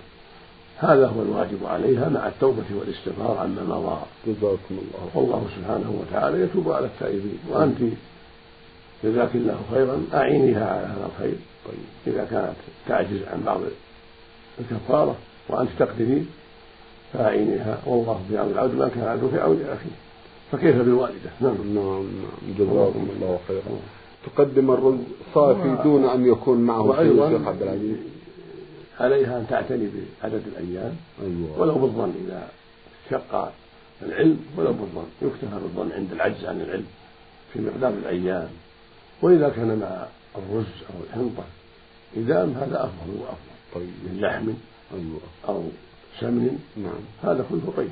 هذا 0.77 1.07
هو 1.07 1.21
الواجب 1.21 1.65
عليها 1.65 2.09
مع 2.09 2.27
التوبة 2.27 2.63
والاستغفار 2.75 3.37
عما 3.37 3.63
مضى. 3.63 4.01
جزاكم 4.27 4.71
الله. 4.71 5.11
والله 5.13 5.47
سبحانه 5.57 6.01
وتعالى 6.01 6.41
يتوب 6.41 6.71
على 6.71 6.85
التائبين. 6.85 7.39
وأنت 7.49 7.77
جزاك 9.03 9.35
الله 9.35 9.59
خيرا. 9.71 10.05
أعينيها 10.13 10.69
على 10.69 10.87
هذا 10.87 11.09
الخير. 11.15 11.35
طيب. 11.65 12.13
إذا 12.15 12.25
كانت 12.31 12.55
تعجز 12.87 13.23
عن 13.33 13.43
بعض 13.45 13.59
الكفارة 14.59 15.15
وأنت 15.49 15.69
تقدرين 15.79 16.27
فأعينيها 17.13 17.77
والله 17.85 18.21
في 18.29 18.37
عون 18.37 18.51
العبد 18.51 18.75
ما 18.75 18.87
كان 18.87 19.03
العبد 19.03 19.29
في 19.29 19.39
عون 19.39 19.61
أخيه. 19.61 19.95
فكيف 20.51 20.75
بالوالدة؟ 20.75 21.29
نعم. 21.41 21.75
نعم 21.75 22.07
جزاكم 22.59 23.07
الله 23.15 23.39
خيرا. 23.47 23.61
تقدم 24.25 24.71
الرز 24.71 24.99
صافي 25.33 25.83
دون 25.83 26.05
أن 26.05 26.25
يكون 26.25 26.57
معه 26.57 26.81
وأيضا 26.81 27.49
عبد 27.49 27.61
العزيز. 27.61 27.97
عليها 28.99 29.39
أن 29.39 29.45
تعتني 29.49 29.89
بعدد 30.23 30.41
الأيام. 30.47 30.95
أيوة. 31.21 31.59
ولو 31.59 31.75
بالظن 31.75 32.13
إذا 32.25 32.47
شق 33.09 33.51
العلم 34.01 34.39
ولو 34.57 34.73
بالظن. 34.73 35.07
يكتفى 35.21 35.59
بالظن 35.63 35.91
عند 35.91 36.11
العجز 36.11 36.45
عن 36.45 36.61
العلم 36.61 36.85
في 37.53 37.59
مقدار 37.59 37.93
الأيام. 37.93 38.49
وإذا 39.21 39.49
كان 39.49 39.79
مع 39.79 40.05
الرز 40.37 40.65
أو 40.89 41.03
الحنطة 41.09 41.43
إدام 42.17 42.53
هذا 42.53 42.83
أفضل 42.83 43.19
وأفضل. 43.21 43.49
طيب. 43.75 43.83
من 43.83 44.21
لحم 44.21 44.49
أيوة. 44.93 45.19
أو 45.47 45.63
سمن. 46.19 46.59
نعم. 46.77 47.31
هذا 47.31 47.45
كله 47.49 47.73
طيب. 47.77 47.89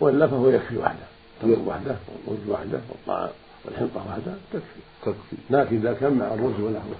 وإلا 0.00 0.26
فهو 0.26 0.48
يكفي 0.48 0.78
وحده. 0.78 1.06
تمر 1.42 1.58
وحده 1.66 1.96
والرز 2.26 2.50
وحده 2.50 2.80
والحنطة 3.06 4.06
وحده 4.08 4.34
تكفي. 4.52 4.80
تكفي. 5.02 5.36
لكن 5.50 5.76
إذا 5.76 5.92
كان 5.92 6.12
مع 6.12 6.34
الرز 6.34 6.60
ونحوه 6.60 6.96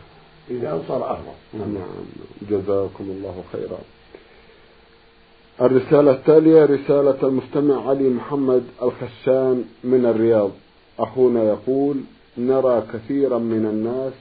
إذا 0.51 0.83
صار 0.88 1.12
أفضل 1.12 1.33
نعم. 1.55 1.77
جزاكم 2.51 3.05
الله 3.05 3.44
خيرا. 3.53 3.79
الرسالة 5.61 6.11
التالية 6.11 6.64
رسالة 6.64 7.18
المستمع 7.23 7.88
علي 7.88 8.09
محمد 8.09 8.62
الخشان 8.83 9.64
من 9.85 10.07
الرياض. 10.07 10.51
أخونا 10.99 11.42
يقول 11.42 11.96
نرى 12.38 12.83
كثيرا 12.92 13.38
من 13.38 13.66
الناس 13.66 14.12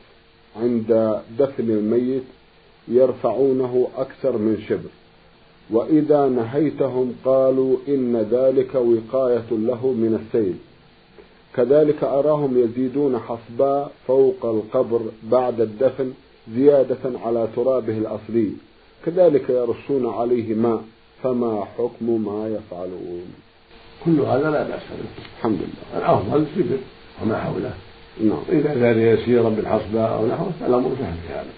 عند 0.56 1.22
دفن 1.40 1.70
الميت 1.70 2.24
يرفعونه 2.88 3.88
أكثر 3.98 4.38
من 4.38 4.64
شبر. 4.70 4.90
وإذا 5.72 6.28
نهيتهم 6.28 7.16
قالوا 7.26 7.78
إن 7.88 8.28
ذلك 8.32 8.76
وقاية 8.76 9.50
له 9.52 9.88
من 9.88 10.20
السيل. 10.26 10.56
كذلك 11.56 12.04
أراهم 12.04 12.58
يزيدون 12.58 13.20
حصباء 13.20 13.92
فوق 14.08 14.46
القبر 14.46 15.02
بعد 15.24 15.62
الدفن 15.62 16.12
زيادة 16.56 17.20
على 17.26 17.48
ترابه 17.56 17.98
الأصلي. 17.98 18.52
كذلك 19.06 19.50
يرشون 19.50 20.10
عليه 20.10 20.54
ماء 20.54 20.82
فما 21.24 21.66
حكم 21.78 22.26
ما 22.26 22.48
يفعلون. 22.48 23.26
كل 24.06 24.20
هذا 24.20 24.52
لا 24.52 24.64
بأس 24.64 24.82
به. 24.90 25.24
الحمد 25.38 25.58
لله. 25.58 25.98
الأفضل 25.98 26.42
الشبر 26.42 26.78
وما 27.24 27.38
حوله. 27.38 27.74
نعم. 28.24 28.44
إذا 28.50 28.74
كان 28.74 29.00
يسيرا 29.00 29.50
بالحصباء 29.50 30.14
أو 30.14 30.28
نحوه 30.28 30.52
فالأمر 30.60 30.92
سهل 31.00 31.18
في 31.28 31.34
هذا. 31.34 31.50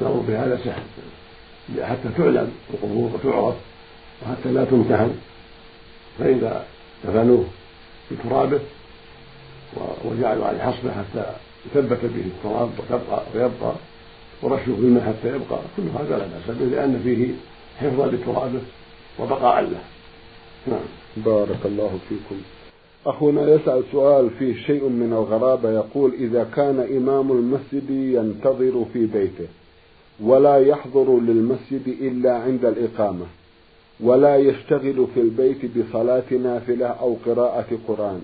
الأمر 0.00 0.22
في 0.26 0.32
هذا 0.32 0.58
سهل. 0.64 0.82
حتى 1.82 2.08
تعلم 2.18 2.52
القبور 2.74 3.10
وتعرف 3.14 3.54
وحتى 4.22 4.52
لا 4.52 4.64
تمتحن 4.64 5.14
فإذا 6.18 6.64
دفنوه 7.04 7.44
بترابه 8.10 8.60
وجعلوا 10.04 10.46
عليه 10.46 10.58
حصبة 10.58 10.90
حتى 10.90 11.32
يثبت 11.66 11.98
به 12.02 12.24
التراب 12.26 12.70
وتبقى 12.78 13.22
ويبقى 13.34 13.72
ورشه 14.42 14.72
بالماء 14.72 15.04
حتى 15.04 15.28
يبقى. 15.28 15.60
كل 15.76 15.82
هذا 15.82 16.18
لا 16.18 16.26
بأس 16.26 16.56
به 16.56 16.64
لأن 16.64 17.00
فيه 17.04 17.34
حفظا 17.78 18.06
لترابه 18.06 18.60
وبقاء 19.18 19.62
له. 19.62 19.80
نعم. 20.66 20.86
بارك 21.16 21.58
الله 21.64 21.98
فيكم. 22.08 22.40
أخونا 23.06 23.42
يسأل 23.42 23.82
سؤال 23.92 24.30
فيه 24.38 24.62
شيء 24.66 24.88
من 24.88 25.12
الغرابة. 25.12 25.70
يقول 25.70 26.12
إذا 26.14 26.46
كان 26.56 26.80
إمام 26.96 27.32
المسجد 27.32 27.90
ينتظر 27.90 28.84
في 28.92 29.06
بيته. 29.06 29.48
ولا 30.20 30.58
يحضر 30.58 31.20
للمسجد 31.20 31.88
إلا 31.88 32.34
عند 32.34 32.64
الإقامة 32.64 33.26
ولا 34.00 34.36
يشتغل 34.36 35.06
في 35.14 35.20
البيت 35.20 35.78
بصلاة 35.78 36.32
نافلة 36.42 36.86
أو 36.86 37.16
قراءة 37.26 37.78
قرآن 37.88 38.22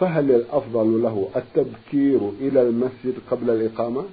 فهل 0.00 0.30
الأفضل 0.30 1.02
له 1.02 1.28
التبكير 1.36 2.30
إلى 2.40 2.62
المسجد 2.62 3.14
قبل 3.30 3.50
الإقامة؟ 3.50 4.04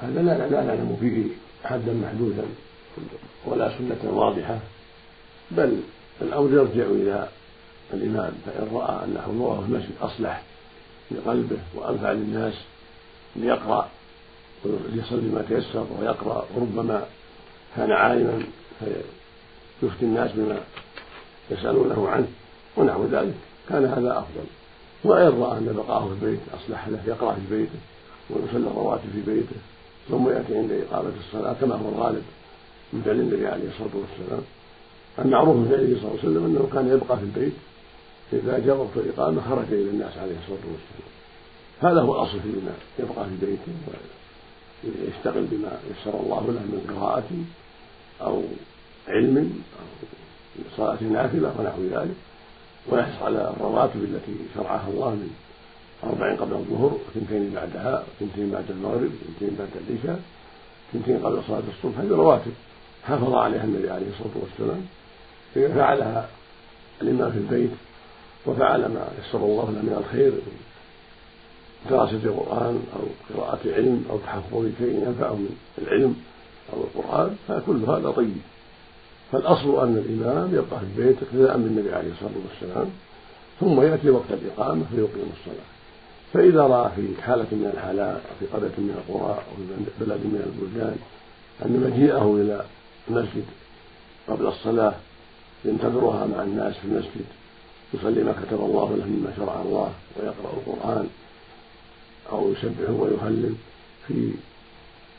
هذا 0.00 0.22
لا 0.22 0.48
لا 0.48 0.64
نعلم 0.64 0.96
فيه 1.00 1.22
حدا 1.64 1.92
محدودا 1.92 2.44
ولا 3.46 3.78
سنة 3.78 4.12
واضحة 4.12 4.58
بل 5.50 5.80
الأمر 6.22 6.52
يرجع 6.52 6.86
إلى 6.90 7.28
الإمام 7.94 8.32
فإن 8.46 8.68
رأى 8.72 9.04
أن 9.04 9.18
حضوره 9.26 9.60
في 9.60 9.66
المسجد 9.72 9.92
أصلح 10.00 10.42
لقلبه 11.10 11.58
وأنفع 11.74 12.12
للناس 12.12 12.54
ليقرأ 13.36 13.88
ليصلي 14.64 15.28
ما 15.28 15.44
تيسر 15.48 15.86
ويقرأ 16.00 16.46
وربما 16.54 17.06
كان 17.76 17.92
عالما 17.92 18.42
فيفتي 19.80 20.04
الناس 20.04 20.30
بما 20.34 20.60
يسألونه 21.50 22.08
عنه 22.08 22.26
ونحو 22.76 23.04
ذلك. 23.04 23.34
كان 23.68 23.84
هذا 23.84 24.18
أفضل. 24.18 24.46
وإن 25.04 25.40
رأى 25.42 25.58
أن 25.58 25.74
بقاءه 25.76 26.04
في 26.06 26.26
البيت 26.26 26.40
أصلح 26.54 26.88
له 26.88 27.00
يقرأ 27.06 27.34
في 27.34 27.56
بيته 27.56 27.78
ويصلي 28.30 28.66
الرواتب 28.70 29.04
في 29.12 29.20
بيته 29.32 29.56
ثم 30.08 30.28
يأتي 30.28 30.56
عند 30.58 30.72
إقامة 30.72 31.12
الصلاة 31.26 31.52
كما 31.52 31.74
هو 31.74 31.88
الغالب 31.88 32.22
من 32.92 33.02
فعل 33.02 33.14
النبي 33.14 33.46
عليه 33.46 33.68
الصلاة 33.68 33.90
والسلام. 33.94 34.42
المعروف 35.18 35.56
من 35.56 35.68
فعله 35.68 35.86
صلى 36.00 36.08
الله 36.08 36.18
عليه 36.18 36.30
وسلم 36.30 36.44
أنه 36.44 36.68
كان 36.74 36.88
يبقى 36.88 37.18
في 37.18 37.24
البيت 37.24 37.52
إذا 38.32 38.58
جاء 38.58 38.76
وقت 38.76 38.96
الإقامة 38.96 39.40
خرج 39.50 39.72
إلى 39.72 39.90
الناس 39.90 40.18
عليه 40.18 40.36
الصلاة 40.42 40.64
والسلام. 40.72 41.08
هذا 41.80 42.00
هو 42.00 42.14
الأصل 42.14 42.40
فيما 42.40 42.72
يبقى 42.98 43.24
في 43.24 43.46
بيته. 43.46 43.72
ويشتغل 44.84 45.44
بما 45.50 45.78
يسر 45.90 46.20
الله 46.20 46.46
له 46.46 46.60
من 46.60 46.96
قراءة 46.96 47.30
أو 48.20 48.42
علم 49.08 49.62
أو 49.78 50.06
صلاة 50.76 51.02
نافلة 51.02 51.54
ونحو 51.58 51.82
ذلك 51.82 52.14
ويحرص 52.88 53.22
على 53.22 53.52
الرواتب 53.56 54.04
التي 54.04 54.32
شرعها 54.54 54.88
الله 54.88 55.10
من 55.10 55.30
أربع 56.04 56.34
قبل 56.34 56.52
الظهر 56.52 56.98
وثنتين 57.08 57.50
بعدها 57.54 58.04
وثنتين 58.20 58.50
بعد 58.50 58.70
المغرب 58.70 59.10
وثنتين 59.22 59.56
بعد 59.58 59.68
العشاء 59.88 60.20
وثنتين 60.94 61.18
قبل 61.18 61.42
صلاة 61.46 61.62
الصبح 61.76 61.98
هذه 61.98 62.08
رواتب 62.08 62.52
حافظ 63.04 63.34
عليها 63.34 63.64
النبي 63.64 63.90
عليه 63.90 64.06
الصلاة 64.08 64.42
والسلام. 64.42 64.86
فعلها 65.54 66.28
الإمام 67.02 67.32
في 67.32 67.38
البيت 67.38 67.70
وفعل 68.46 68.80
ما 68.80 69.08
يسر 69.20 69.38
الله 69.38 69.64
له 69.64 69.82
من 69.82 70.04
الخير 70.04 70.32
دراسة 71.90 72.16
القرآن 72.24 72.82
أو 72.96 73.34
قراءة 73.34 73.58
علم 73.66 74.04
أو 74.10 74.18
تحفظ 74.18 74.66
شيء 74.78 75.04
ينفعه 75.06 75.34
من 75.34 75.56
العلم 75.78 76.16
أو 76.72 76.78
القرآن 76.84 77.36
فكل 77.48 77.84
هذا 77.84 78.10
طيب. 78.10 78.36
فالأصل 79.32 79.88
أن 79.88 79.96
الإمام 79.96 80.54
يبقى 80.54 80.80
في 80.80 80.86
البيت 80.86 81.16
اقتداء 81.22 81.56
بالنبي 81.56 81.94
عليه 81.94 82.10
الصلاة 82.12 82.30
والسلام 82.50 82.90
ثم 83.60 83.80
يأتي 83.80 84.10
وقت 84.10 84.30
الإقامة 84.30 84.84
فيقيم 84.90 85.32
الصلاة. 85.40 85.66
فإذا 86.32 86.62
رأى 86.62 86.90
في 86.96 87.22
حالة 87.22 87.46
من 87.52 87.70
الحالات 87.74 88.16
أو 88.16 88.34
في 88.40 88.46
قرية 88.46 88.78
من 88.78 88.94
القرى 88.98 89.30
أو 89.30 89.56
في 89.56 90.04
بلد 90.04 90.20
من 90.20 90.42
البلدان 90.46 90.96
أن 91.64 91.90
مجيئه 91.90 92.36
إلى 92.40 92.64
المسجد 93.10 93.44
قبل 94.28 94.46
الصلاة 94.46 94.94
ينتظرها 95.64 96.26
مع 96.26 96.42
الناس 96.42 96.74
في 96.74 96.84
المسجد 96.84 97.24
يصلي 97.94 98.24
ما 98.24 98.32
كتب 98.32 98.60
الله 98.60 98.96
له 98.96 99.04
مما 99.06 99.32
شرع 99.36 99.62
الله 99.62 99.92
ويقرأ 100.16 100.52
القرآن 100.56 101.08
أو 102.32 102.52
يسبح 102.52 102.90
ويهلل 102.90 103.54
في 104.06 104.32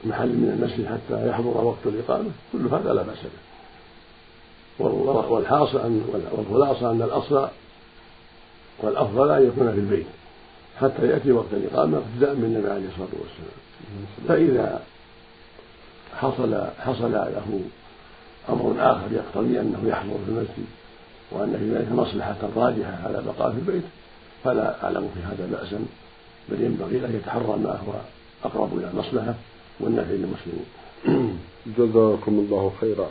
محل 0.04 0.28
من 0.28 0.60
المسجد 0.60 0.86
حتى 0.86 1.30
يحضر 1.30 1.66
وقت 1.66 1.86
الإقامة. 1.86 2.30
كل 2.54 2.68
هذا 2.68 2.94
لا 2.94 3.02
بأس 3.02 3.18
به. 3.24 3.50
والحاصل 5.30 5.78
أن 5.78 6.04
والخلاصة 6.32 6.92
أن 6.92 7.02
الأصل 7.02 7.48
والأفضل 8.80 9.32
أن 9.32 9.48
يكون 9.48 9.72
في 9.72 9.80
البيت 9.80 10.06
حتى 10.82 11.08
يأتي 11.08 11.32
وقت 11.32 11.54
الإقامة 11.54 11.98
اقتداء 11.98 12.36
بالنبي 12.36 12.70
عليه 12.70 12.88
الصلاة 12.88 13.10
والسلام. 13.20 13.60
فإذا 14.28 14.82
حصل 16.16 16.64
حصل 16.80 17.12
له 17.12 17.62
أمر 18.50 18.76
آخر 18.80 19.08
يقتضي 19.12 19.60
أنه 19.60 19.80
يحضر 19.86 20.18
في 20.26 20.32
المسجد 20.32 20.66
وأن 21.32 21.58
في 21.60 21.76
ذلك 21.76 21.92
مصلحة 21.92 22.38
راجحة 22.56 22.98
على 23.06 23.24
بقاء 23.26 23.52
في 23.52 23.58
البيت 23.58 23.84
فلا 24.44 24.84
أعلم 24.84 25.10
في 25.14 25.20
هذا 25.20 25.48
بأسا. 25.52 25.80
بل 26.52 26.62
ينبغي 26.62 27.06
أن 27.06 27.16
يتحرى 27.16 27.58
ما 27.58 27.72
هو 27.72 27.94
أقرب 28.44 28.78
إلى 28.78 28.90
المصلحة 28.92 29.36
والنفع 29.80 30.12
للمسلمين. 30.12 30.66
جزاكم 31.78 32.40
الله 32.40 32.72
خيرا. 32.82 33.08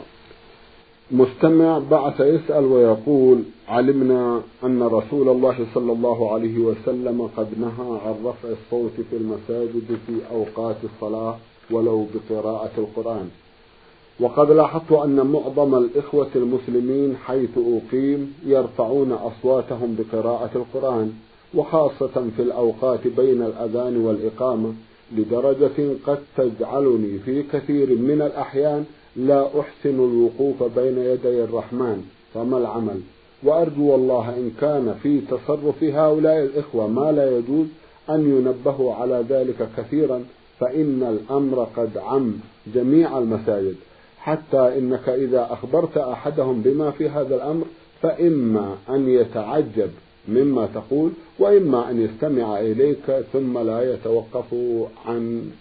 مستمع 1.11 1.79
بعث 1.79 2.19
يسأل 2.19 2.65
ويقول 2.65 3.43
علمنا 3.67 4.41
أن 4.63 4.83
رسول 4.83 5.29
الله 5.29 5.67
صلى 5.73 5.91
الله 5.91 6.33
عليه 6.33 6.59
وسلم 6.59 7.29
قد 7.37 7.47
نهى 7.59 7.99
عن 8.05 8.15
رفع 8.25 8.49
الصوت 8.49 8.91
في 9.09 9.15
المساجد 9.17 9.97
في 10.07 10.13
أوقات 10.31 10.75
الصلاة 10.83 11.35
ولو 11.71 12.07
بقراءة 12.13 12.71
القرآن. 12.77 13.29
وقد 14.19 14.51
لاحظت 14.51 14.91
أن 14.91 15.27
معظم 15.27 15.75
الإخوة 15.75 16.29
المسلمين 16.35 17.17
حيث 17.17 17.57
أقيم 17.57 18.33
يرفعون 18.45 19.11
أصواتهم 19.11 19.97
بقراءة 19.99 20.49
القرآن. 20.55 21.13
وخاصة 21.53 22.29
في 22.37 22.41
الأوقات 22.41 23.07
بين 23.07 23.41
الأذان 23.41 23.97
والإقامة 23.97 24.73
لدرجة 25.17 25.95
قد 26.05 26.19
تجعلني 26.37 27.19
في 27.19 27.43
كثير 27.43 27.89
من 27.95 28.21
الأحيان 28.21 28.85
لا 29.15 29.59
أحسن 29.59 29.95
الوقوف 29.95 30.63
بين 30.79 30.97
يدي 30.97 31.43
الرحمن. 31.43 32.03
فما 32.33 32.57
العمل؟ 32.57 32.99
وأرجو 33.43 33.95
الله 33.95 34.29
إن 34.29 34.51
كان 34.61 34.95
في 35.03 35.21
تصرف 35.21 35.83
هؤلاء 35.83 36.43
الإخوة 36.43 36.87
ما 36.87 37.11
لا 37.11 37.37
يجوز 37.37 37.67
أن 38.09 38.37
ينبهوا 38.37 38.93
على 38.93 39.25
ذلك 39.29 39.69
كثيرا 39.77 40.23
فإن 40.59 41.03
الأمر 41.03 41.67
قد 41.77 41.97
عم 41.97 42.33
جميع 42.75 43.17
المساجد. 43.17 43.75
حتى 44.19 44.77
إنك 44.77 45.09
إذا 45.09 45.47
أخبرت 45.51 45.97
أحدهم 45.97 46.61
بما 46.61 46.91
في 46.91 47.09
هذا 47.09 47.35
الأمر 47.35 47.65
فإما 48.01 48.75
أن 48.89 49.09
يتعجب 49.09 49.89
مما 50.27 50.69
تقول 50.73 51.11
وإما 51.39 51.89
أن 51.89 52.01
يستمع 52.01 52.59
إليك 52.59 53.25
ثم 53.33 53.57
لا 53.57 53.93
يتوقف 53.93 54.55
عن 55.05 55.51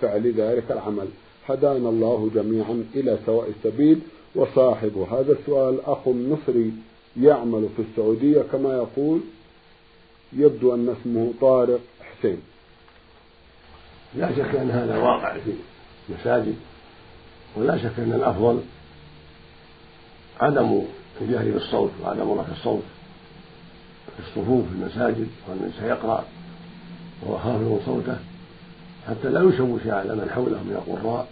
فعل 0.00 0.32
ذلك 0.32 0.70
العمل. 0.70 1.08
هدانا 1.48 1.88
الله 1.88 2.30
جميعا 2.34 2.84
إلى 2.94 3.18
سواء 3.26 3.50
السبيل. 3.50 4.00
وصاحب 4.34 5.06
هذا 5.10 5.32
السؤال 5.32 5.80
أخ 5.84 6.08
مصري 6.08 6.72
يعمل 7.20 7.68
في 7.76 7.82
السعودية 7.82 8.42
كما 8.52 8.74
يقول 8.76 9.20
يبدو 10.32 10.74
أن 10.74 10.94
اسمه 11.00 11.32
طارق 11.40 11.80
حسين. 12.00 12.40
لا 14.14 14.32
شك 14.32 14.54
أن 14.54 14.70
هذا 14.70 14.98
واقع 14.98 15.38
في 15.38 15.52
المساجد 16.08 16.54
ولا 17.56 17.78
شك 17.78 17.98
أن 17.98 18.12
الأفضل 18.12 18.60
عدم 20.40 20.82
الجهر 21.20 21.50
بالصوت 21.50 21.90
وعدم 22.04 22.30
رفع 22.30 22.52
الصوت. 22.52 22.82
في 24.16 24.28
الصفوف 24.28 24.64
في 24.68 24.74
المساجد 24.74 25.28
وأن 25.48 25.72
سيقرأ 25.80 26.24
وهو 27.22 27.38
خافض 27.38 27.80
صوته 27.86 28.16
حتى 29.08 29.28
لا 29.28 29.42
يشوش 29.42 29.86
على 29.86 30.14
من 30.14 30.30
حوله 30.30 30.62
من 30.62 30.82
القراء 30.86 31.28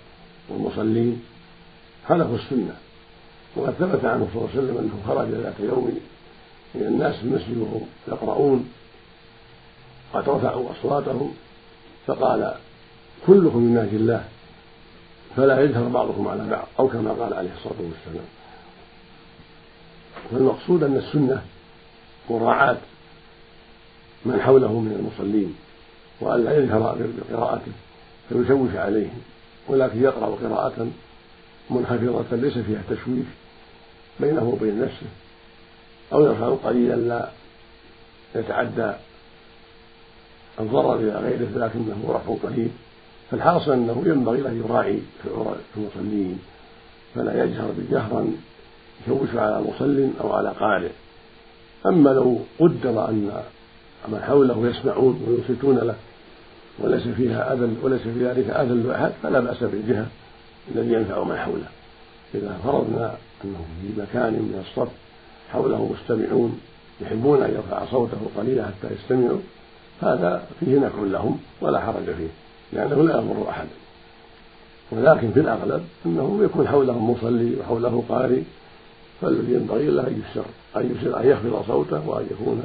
والمصلين. 0.48 1.22
خلفوا 2.08 2.36
السنة. 2.36 2.74
وقد 3.56 3.72
ثبت 3.72 4.04
عنه 4.04 4.28
صلى 4.32 4.42
الله 4.42 4.50
عليه 4.54 4.62
وسلم 4.62 4.78
أنه 4.78 5.02
خرج 5.06 5.28
ذات 5.28 5.60
يوم 5.60 5.98
إلى 6.74 6.88
الناس 6.88 7.16
في 7.16 7.22
المسجد 7.22 7.56
وهم 7.56 7.86
يقرؤون 8.08 8.68
قد 10.12 10.28
رفعوا 10.28 10.70
أصواتهم 10.70 11.34
فقال 12.06 12.54
كلكم 13.26 13.58
من 13.58 13.74
ناجي 13.74 13.96
الله 13.96 14.24
فلا 15.36 15.60
يجهر 15.60 15.88
بعضكم 15.88 16.28
على 16.28 16.50
بعض 16.50 16.66
أو 16.78 16.88
كما 16.88 17.12
قال 17.12 17.34
عليه 17.34 17.50
الصلاة 17.56 17.76
والسلام. 17.78 18.26
فالمقصود 20.30 20.82
أن 20.82 20.96
السنة 20.96 21.42
مراعاة 22.30 22.76
من 24.24 24.40
حوله 24.40 24.80
من 24.80 24.92
المصلين 24.92 25.54
وألا 26.20 26.58
يجهر 26.58 26.96
بقراءته 27.30 27.72
فيشوش 28.28 28.74
عليهم 28.74 29.20
ولكن 29.68 30.02
يقرأ 30.02 30.26
قراءة 30.26 30.88
منخفضة 31.70 32.36
ليس 32.36 32.58
فيها 32.58 32.82
تشويش 32.90 33.26
بينه 34.20 34.48
وبين 34.48 34.80
نفسه 34.80 35.06
أو 36.12 36.24
يرفع 36.24 36.54
قليلا 36.68 36.96
لا 36.96 37.28
يتعدى 38.34 38.92
الضرر 40.60 40.94
إلى 40.94 41.12
غيره 41.12 41.48
لكنه 41.66 42.04
رفع 42.08 42.48
قليل. 42.48 42.70
فالحاصل 43.30 43.72
أنه 43.72 44.02
ينبغي 44.06 44.48
أن 44.48 44.62
يراعي 44.64 45.02
في 45.22 45.76
المصلين 45.76 46.38
فلا 47.14 47.44
يجهر 47.44 47.70
بجهرا 47.78 48.32
يشوش 49.06 49.28
على 49.34 49.60
مصل 49.60 50.10
أو 50.20 50.32
على 50.32 50.48
قارئ. 50.48 50.90
أما 51.86 52.10
لو 52.10 52.38
قدر 52.58 53.08
أن 53.08 53.42
من 54.08 54.20
حوله 54.22 54.68
يسمعون 54.68 55.20
وينصتون 55.28 55.78
له 55.78 55.94
وليس 56.78 57.08
فيها 57.08 57.52
أذى 57.52 57.76
وليس 57.82 58.00
في 58.00 58.26
ذلك 58.26 58.50
أذى 58.50 58.74
لأحد 58.74 59.12
فلا 59.22 59.40
بأس 59.40 59.62
بالجهة 59.62 60.06
الذي 60.74 60.92
ينفع 60.92 61.24
من 61.24 61.36
حوله. 61.36 61.68
إذا 62.34 62.58
فرضنا 62.64 63.14
أنه 63.44 63.64
في 63.82 64.00
مكان 64.02 64.32
من 64.32 64.64
الصف 64.66 64.88
حوله 65.52 65.92
مستمعون 65.92 66.60
يحبون 67.00 67.42
أن 67.42 67.50
يرفع 67.50 67.84
صوته 67.90 68.18
قليلا 68.36 68.64
حتى 68.64 68.94
يستمعوا 68.94 69.38
هذا 70.02 70.42
فيه 70.60 70.78
نفع 70.78 71.02
لهم 71.02 71.38
ولا 71.60 71.80
حرج 71.80 72.04
فيه 72.04 72.28
لأنه 72.72 73.02
لا 73.02 73.14
يضر 73.14 73.48
أحدا 73.48 73.70
ولكن 74.92 75.30
في 75.30 75.40
الأغلب 75.40 75.84
أنه 76.06 76.40
يكون 76.42 76.68
حولهم 76.68 77.10
مصلي 77.10 77.56
وحوله 77.60 78.04
قارئ 78.08 78.40
فالذي 79.20 79.54
ينبغي 79.54 79.86
له 79.86 80.06
أن 80.06 80.22
يسر 80.22 80.44
أن 80.76 80.96
يسر 80.96 81.20
أن 81.20 81.28
يخفض 81.28 81.64
صوته 81.66 82.08
وأن 82.08 82.26
يكون 82.30 82.62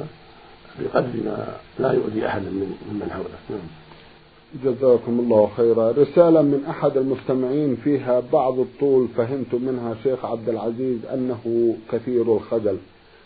بقدر 0.80 1.22
ما 1.24 1.46
لا 1.78 1.92
يؤذي 1.92 2.26
أحدا 2.26 2.50
من 2.50 2.76
من 2.92 3.10
حوله. 3.10 3.38
نعم. 3.50 3.66
جزاكم 4.64 5.20
الله 5.20 5.50
خيرا. 5.56 5.92
رسالة 5.92 6.42
من 6.42 6.64
أحد 6.68 6.96
المستمعين 6.96 7.76
فيها 7.84 8.22
بعض 8.32 8.58
الطول 8.58 9.08
فهمت 9.16 9.54
منها 9.54 9.94
شيخ 10.02 10.24
عبد 10.24 10.48
العزيز 10.48 10.98
أنه 11.14 11.74
كثير 11.92 12.36
الخجل 12.36 12.76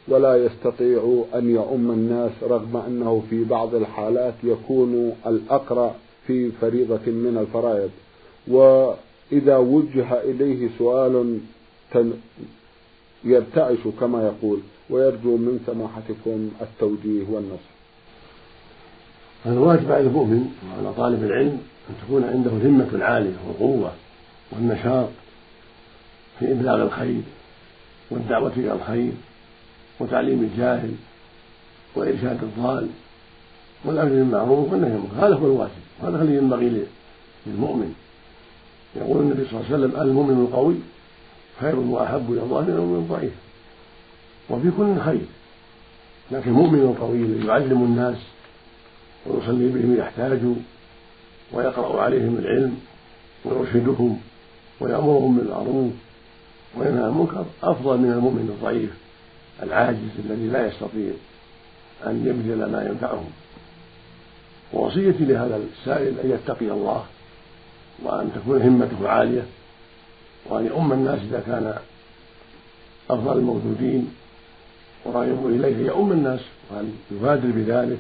ولا 0.09 0.37
يستطيع 0.37 1.25
أن 1.35 1.51
يؤم 1.51 1.90
الناس 1.90 2.33
رغم 2.43 2.77
أنه 2.77 3.23
في 3.31 3.45
بعض 3.45 3.75
الحالات 3.75 4.35
يكون 4.45 5.12
الأقرأ 5.27 5.95
في 6.27 6.51
فريضة 6.51 7.07
من 7.07 7.38
الفرائض. 7.40 7.90
وإذا 8.49 9.57
وجه 9.57 10.21
إليه 10.21 10.69
سؤال 10.79 11.38
يرتعش 13.25 13.79
كما 14.01 14.23
يقول 14.23 14.61
ويرجو 14.91 15.37
من 15.37 15.61
سماحتكم 15.67 16.51
التوجيه 16.61 17.25
والنصح. 17.29 17.71
الواجب 19.47 19.93
على 19.93 20.01
المؤمن 20.01 20.55
وعلى 20.69 20.95
طالب 20.95 21.25
العلم 21.25 21.61
أن 21.91 21.95
تكون 22.07 22.25
عنده 22.25 22.51
همة 22.51 23.05
عالية 23.05 23.37
والقوة 23.47 23.93
والنشاط 24.53 25.09
في 26.39 26.53
إبلاغ 26.53 26.83
الخير 26.83 27.21
والدعوة 28.11 28.53
إلى 28.57 28.73
الخير 28.73 29.13
وتعليم 30.01 30.51
الجاهل 30.53 30.95
وإرشاد 31.95 32.39
الضال 32.43 32.89
والأمر 33.85 34.09
بالمعروف 34.11 34.73
والنهي 34.73 34.91
عن 34.93 35.09
هذا 35.17 35.35
هو 35.35 35.47
الواجب. 35.47 35.71
وهذا 36.03 36.23
الذي 36.23 36.37
ينبغي 36.37 36.87
للمؤمن. 37.47 37.95
يقول 38.97 39.23
النبي 39.23 39.45
صلى 39.45 39.61
الله 39.61 39.73
عليه 39.73 39.87
وسلم 39.87 40.01
المؤمن 40.03 40.47
القوي 40.47 40.75
خير 41.61 41.77
وأحب 41.77 42.33
إلى 42.33 42.42
الله 42.42 42.61
من 42.61 42.70
المؤمن 42.70 42.99
الضعيف. 42.99 43.33
وفي 44.51 44.70
كل 44.77 45.01
خير. 45.01 45.27
لكن 46.31 46.51
المؤمن 46.51 46.81
القوي 46.81 47.46
يعلم 47.46 47.83
الناس 47.83 48.16
ويصلي 49.27 49.68
بهم 49.68 49.92
إذا 49.92 50.03
احتاجوا 50.03 50.55
ويقرأ 51.53 52.03
عليهم 52.03 52.37
العلم 52.38 52.81
ويرشدهم 53.44 54.20
ويأمرهم 54.81 55.37
بالمعروف 55.37 55.92
وينهى 56.77 57.07
المنكر. 57.07 57.44
أفضل 57.62 57.99
من 57.99 58.12
المؤمن 58.12 58.57
الضعيف 58.57 58.90
العاجز 59.62 60.11
الذي 60.25 60.46
لا 60.46 60.66
يستطيع 60.66 61.12
أن 62.07 62.27
يبذل 62.27 62.73
ما 62.73 62.83
ينفعهم 62.83 63.31
ووصيتي 64.73 65.25
لهذا 65.25 65.57
السائل 65.57 66.14
أن 66.25 66.31
يتقي 66.31 66.70
الله 66.70 67.05
وأن 68.03 68.31
تكون 68.35 68.62
همته 68.62 69.09
عالية. 69.09 69.42
وأن 70.46 70.66
يؤم 70.66 70.92
الناس 70.92 71.18
إذا 71.18 71.42
كان 71.46 71.74
أفضل 73.11 73.38
الموجودين 73.38 74.14
وراغب 75.05 75.46
إليه 75.46 75.87
يؤم 75.87 76.12
الناس 76.12 76.40
وأن 76.70 76.92
يبادر 77.11 77.48
بذلك 77.50 77.98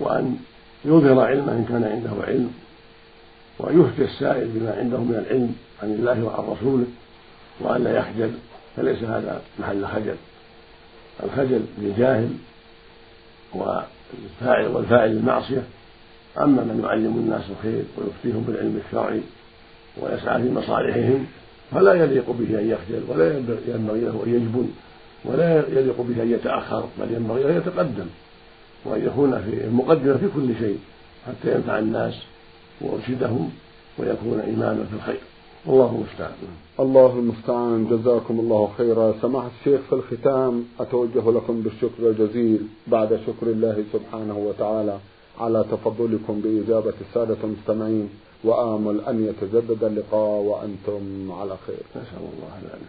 وأن 0.00 0.36
يظهر 0.84 1.20
علمه 1.20 1.52
إن 1.52 1.64
كان 1.68 1.84
عنده 1.84 2.24
علم 2.26 2.52
وأن 3.58 3.80
يفتي 3.80 4.04
السائل 4.04 4.48
بما 4.48 4.76
عنده 4.78 4.98
من 4.98 5.14
العلم 5.14 5.54
عن 5.82 5.92
الله 5.92 6.24
وعن 6.24 6.56
رسوله 6.56 6.86
وأن 7.60 7.84
لا 7.84 7.98
يخجل 7.98 8.32
فليس 8.76 9.02
هذا 9.02 9.42
محل 9.58 9.86
خجل. 9.86 10.16
الخجل 11.22 11.64
للجاهل 11.78 12.30
والفاعل 13.54 14.66
والفاعل 14.66 15.10
المعصية 15.10 15.62
أما 16.38 16.62
من 16.62 16.80
يعلم 16.84 17.16
الناس 17.16 17.42
الخير 17.50 17.84
ويفتيهم 17.96 18.44
بالعلم 18.46 18.80
الشرعي 18.86 19.20
ويسعى 20.02 20.42
في 20.42 20.50
مصالحهم 20.50 21.26
فلا 21.70 21.94
يليق 21.94 22.30
به 22.30 22.60
أن 22.60 22.70
يخجل 22.70 23.02
ولا 23.08 23.36
ينبغي 23.36 24.02
له 24.02 24.22
أن 24.26 24.34
يجبن 24.34 24.68
ولا 25.24 25.68
يليق 25.68 26.00
به 26.00 26.22
أن 26.22 26.30
يتأخر 26.30 26.84
بل 27.00 27.14
ينبغي 27.14 27.50
أن 27.50 27.56
يتقدم 27.56 28.06
وأن 28.84 29.06
يكون 29.06 29.42
في 29.42 29.64
المقدمة 29.64 30.16
في 30.16 30.28
كل 30.34 30.48
شيء 30.58 30.78
حتى 31.26 31.54
ينفع 31.54 31.78
الناس 31.78 32.14
ويرشدهم 32.80 33.50
ويكون 33.98 34.40
إماما 34.40 34.84
في 34.90 34.96
الخير. 34.96 35.20
والله 35.66 35.90
المستعان. 35.94 36.32
الله 36.80 37.18
المستعان. 37.18 37.86
جزاكم 37.90 38.40
الله 38.40 38.70
خيرا. 38.78 39.14
سماحة 39.22 39.50
الشيخ 39.60 39.80
في 39.80 39.92
الختام 39.92 40.64
أتوجه 40.80 41.30
لكم 41.30 41.62
بالشكر 41.62 42.08
الجزيل 42.10 42.60
بعد 42.86 43.20
شكر 43.26 43.46
الله 43.46 43.84
سبحانه 43.92 44.38
وتعالى 44.38 44.98
على 45.40 45.64
تفضلكم 45.70 46.40
بإجابة 46.40 46.94
السادة 47.08 47.36
المستمعين. 47.44 48.08
وآمل 48.44 49.00
أن 49.00 49.26
يتجدد 49.28 49.84
اللقاء 49.84 50.40
وأنتم 50.40 51.32
على 51.32 51.56
خير. 51.66 51.82
نسأل 51.90 52.24
الله 52.34 52.52
ذلك 52.62 52.82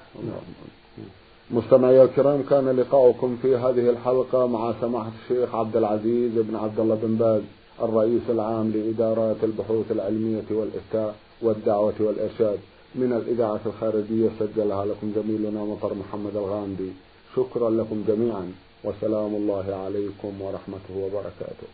مستمعي 1.51 2.03
الكرام 2.03 2.43
كان 2.49 2.69
لقاؤكم 2.69 3.37
في 3.41 3.55
هذه 3.55 3.89
الحلقة 3.89 4.47
مع 4.47 4.73
سماحة 4.81 5.11
الشيخ 5.23 5.55
عبد 5.55 5.77
العزيز 5.77 6.31
بن 6.35 6.55
عبد 6.55 6.79
الله 6.79 6.95
بن 7.03 7.15
باز 7.15 7.41
الرئيس 7.81 8.21
العام 8.29 8.71
لإدارات 8.71 9.35
البحوث 9.43 9.91
العلمية 9.91 10.49
والإفتاء 10.51 11.15
والدعوة 11.41 11.93
والإرشاد. 11.99 12.59
من 12.95 13.13
الإذاعة 13.13 13.59
الخارجية 13.65 14.29
سجلها 14.39 14.85
لكم 14.85 15.11
زميلنا 15.15 15.63
مطر 15.63 15.93
محمد 15.93 16.35
الغامدي. 16.35 16.91
شكرا 17.35 17.69
لكم 17.69 18.03
جميعا 18.07 18.51
وسلام 18.83 19.35
الله 19.35 19.75
عليكم 19.85 20.41
ورحمته 20.41 20.95
وبركاته. 20.97 21.67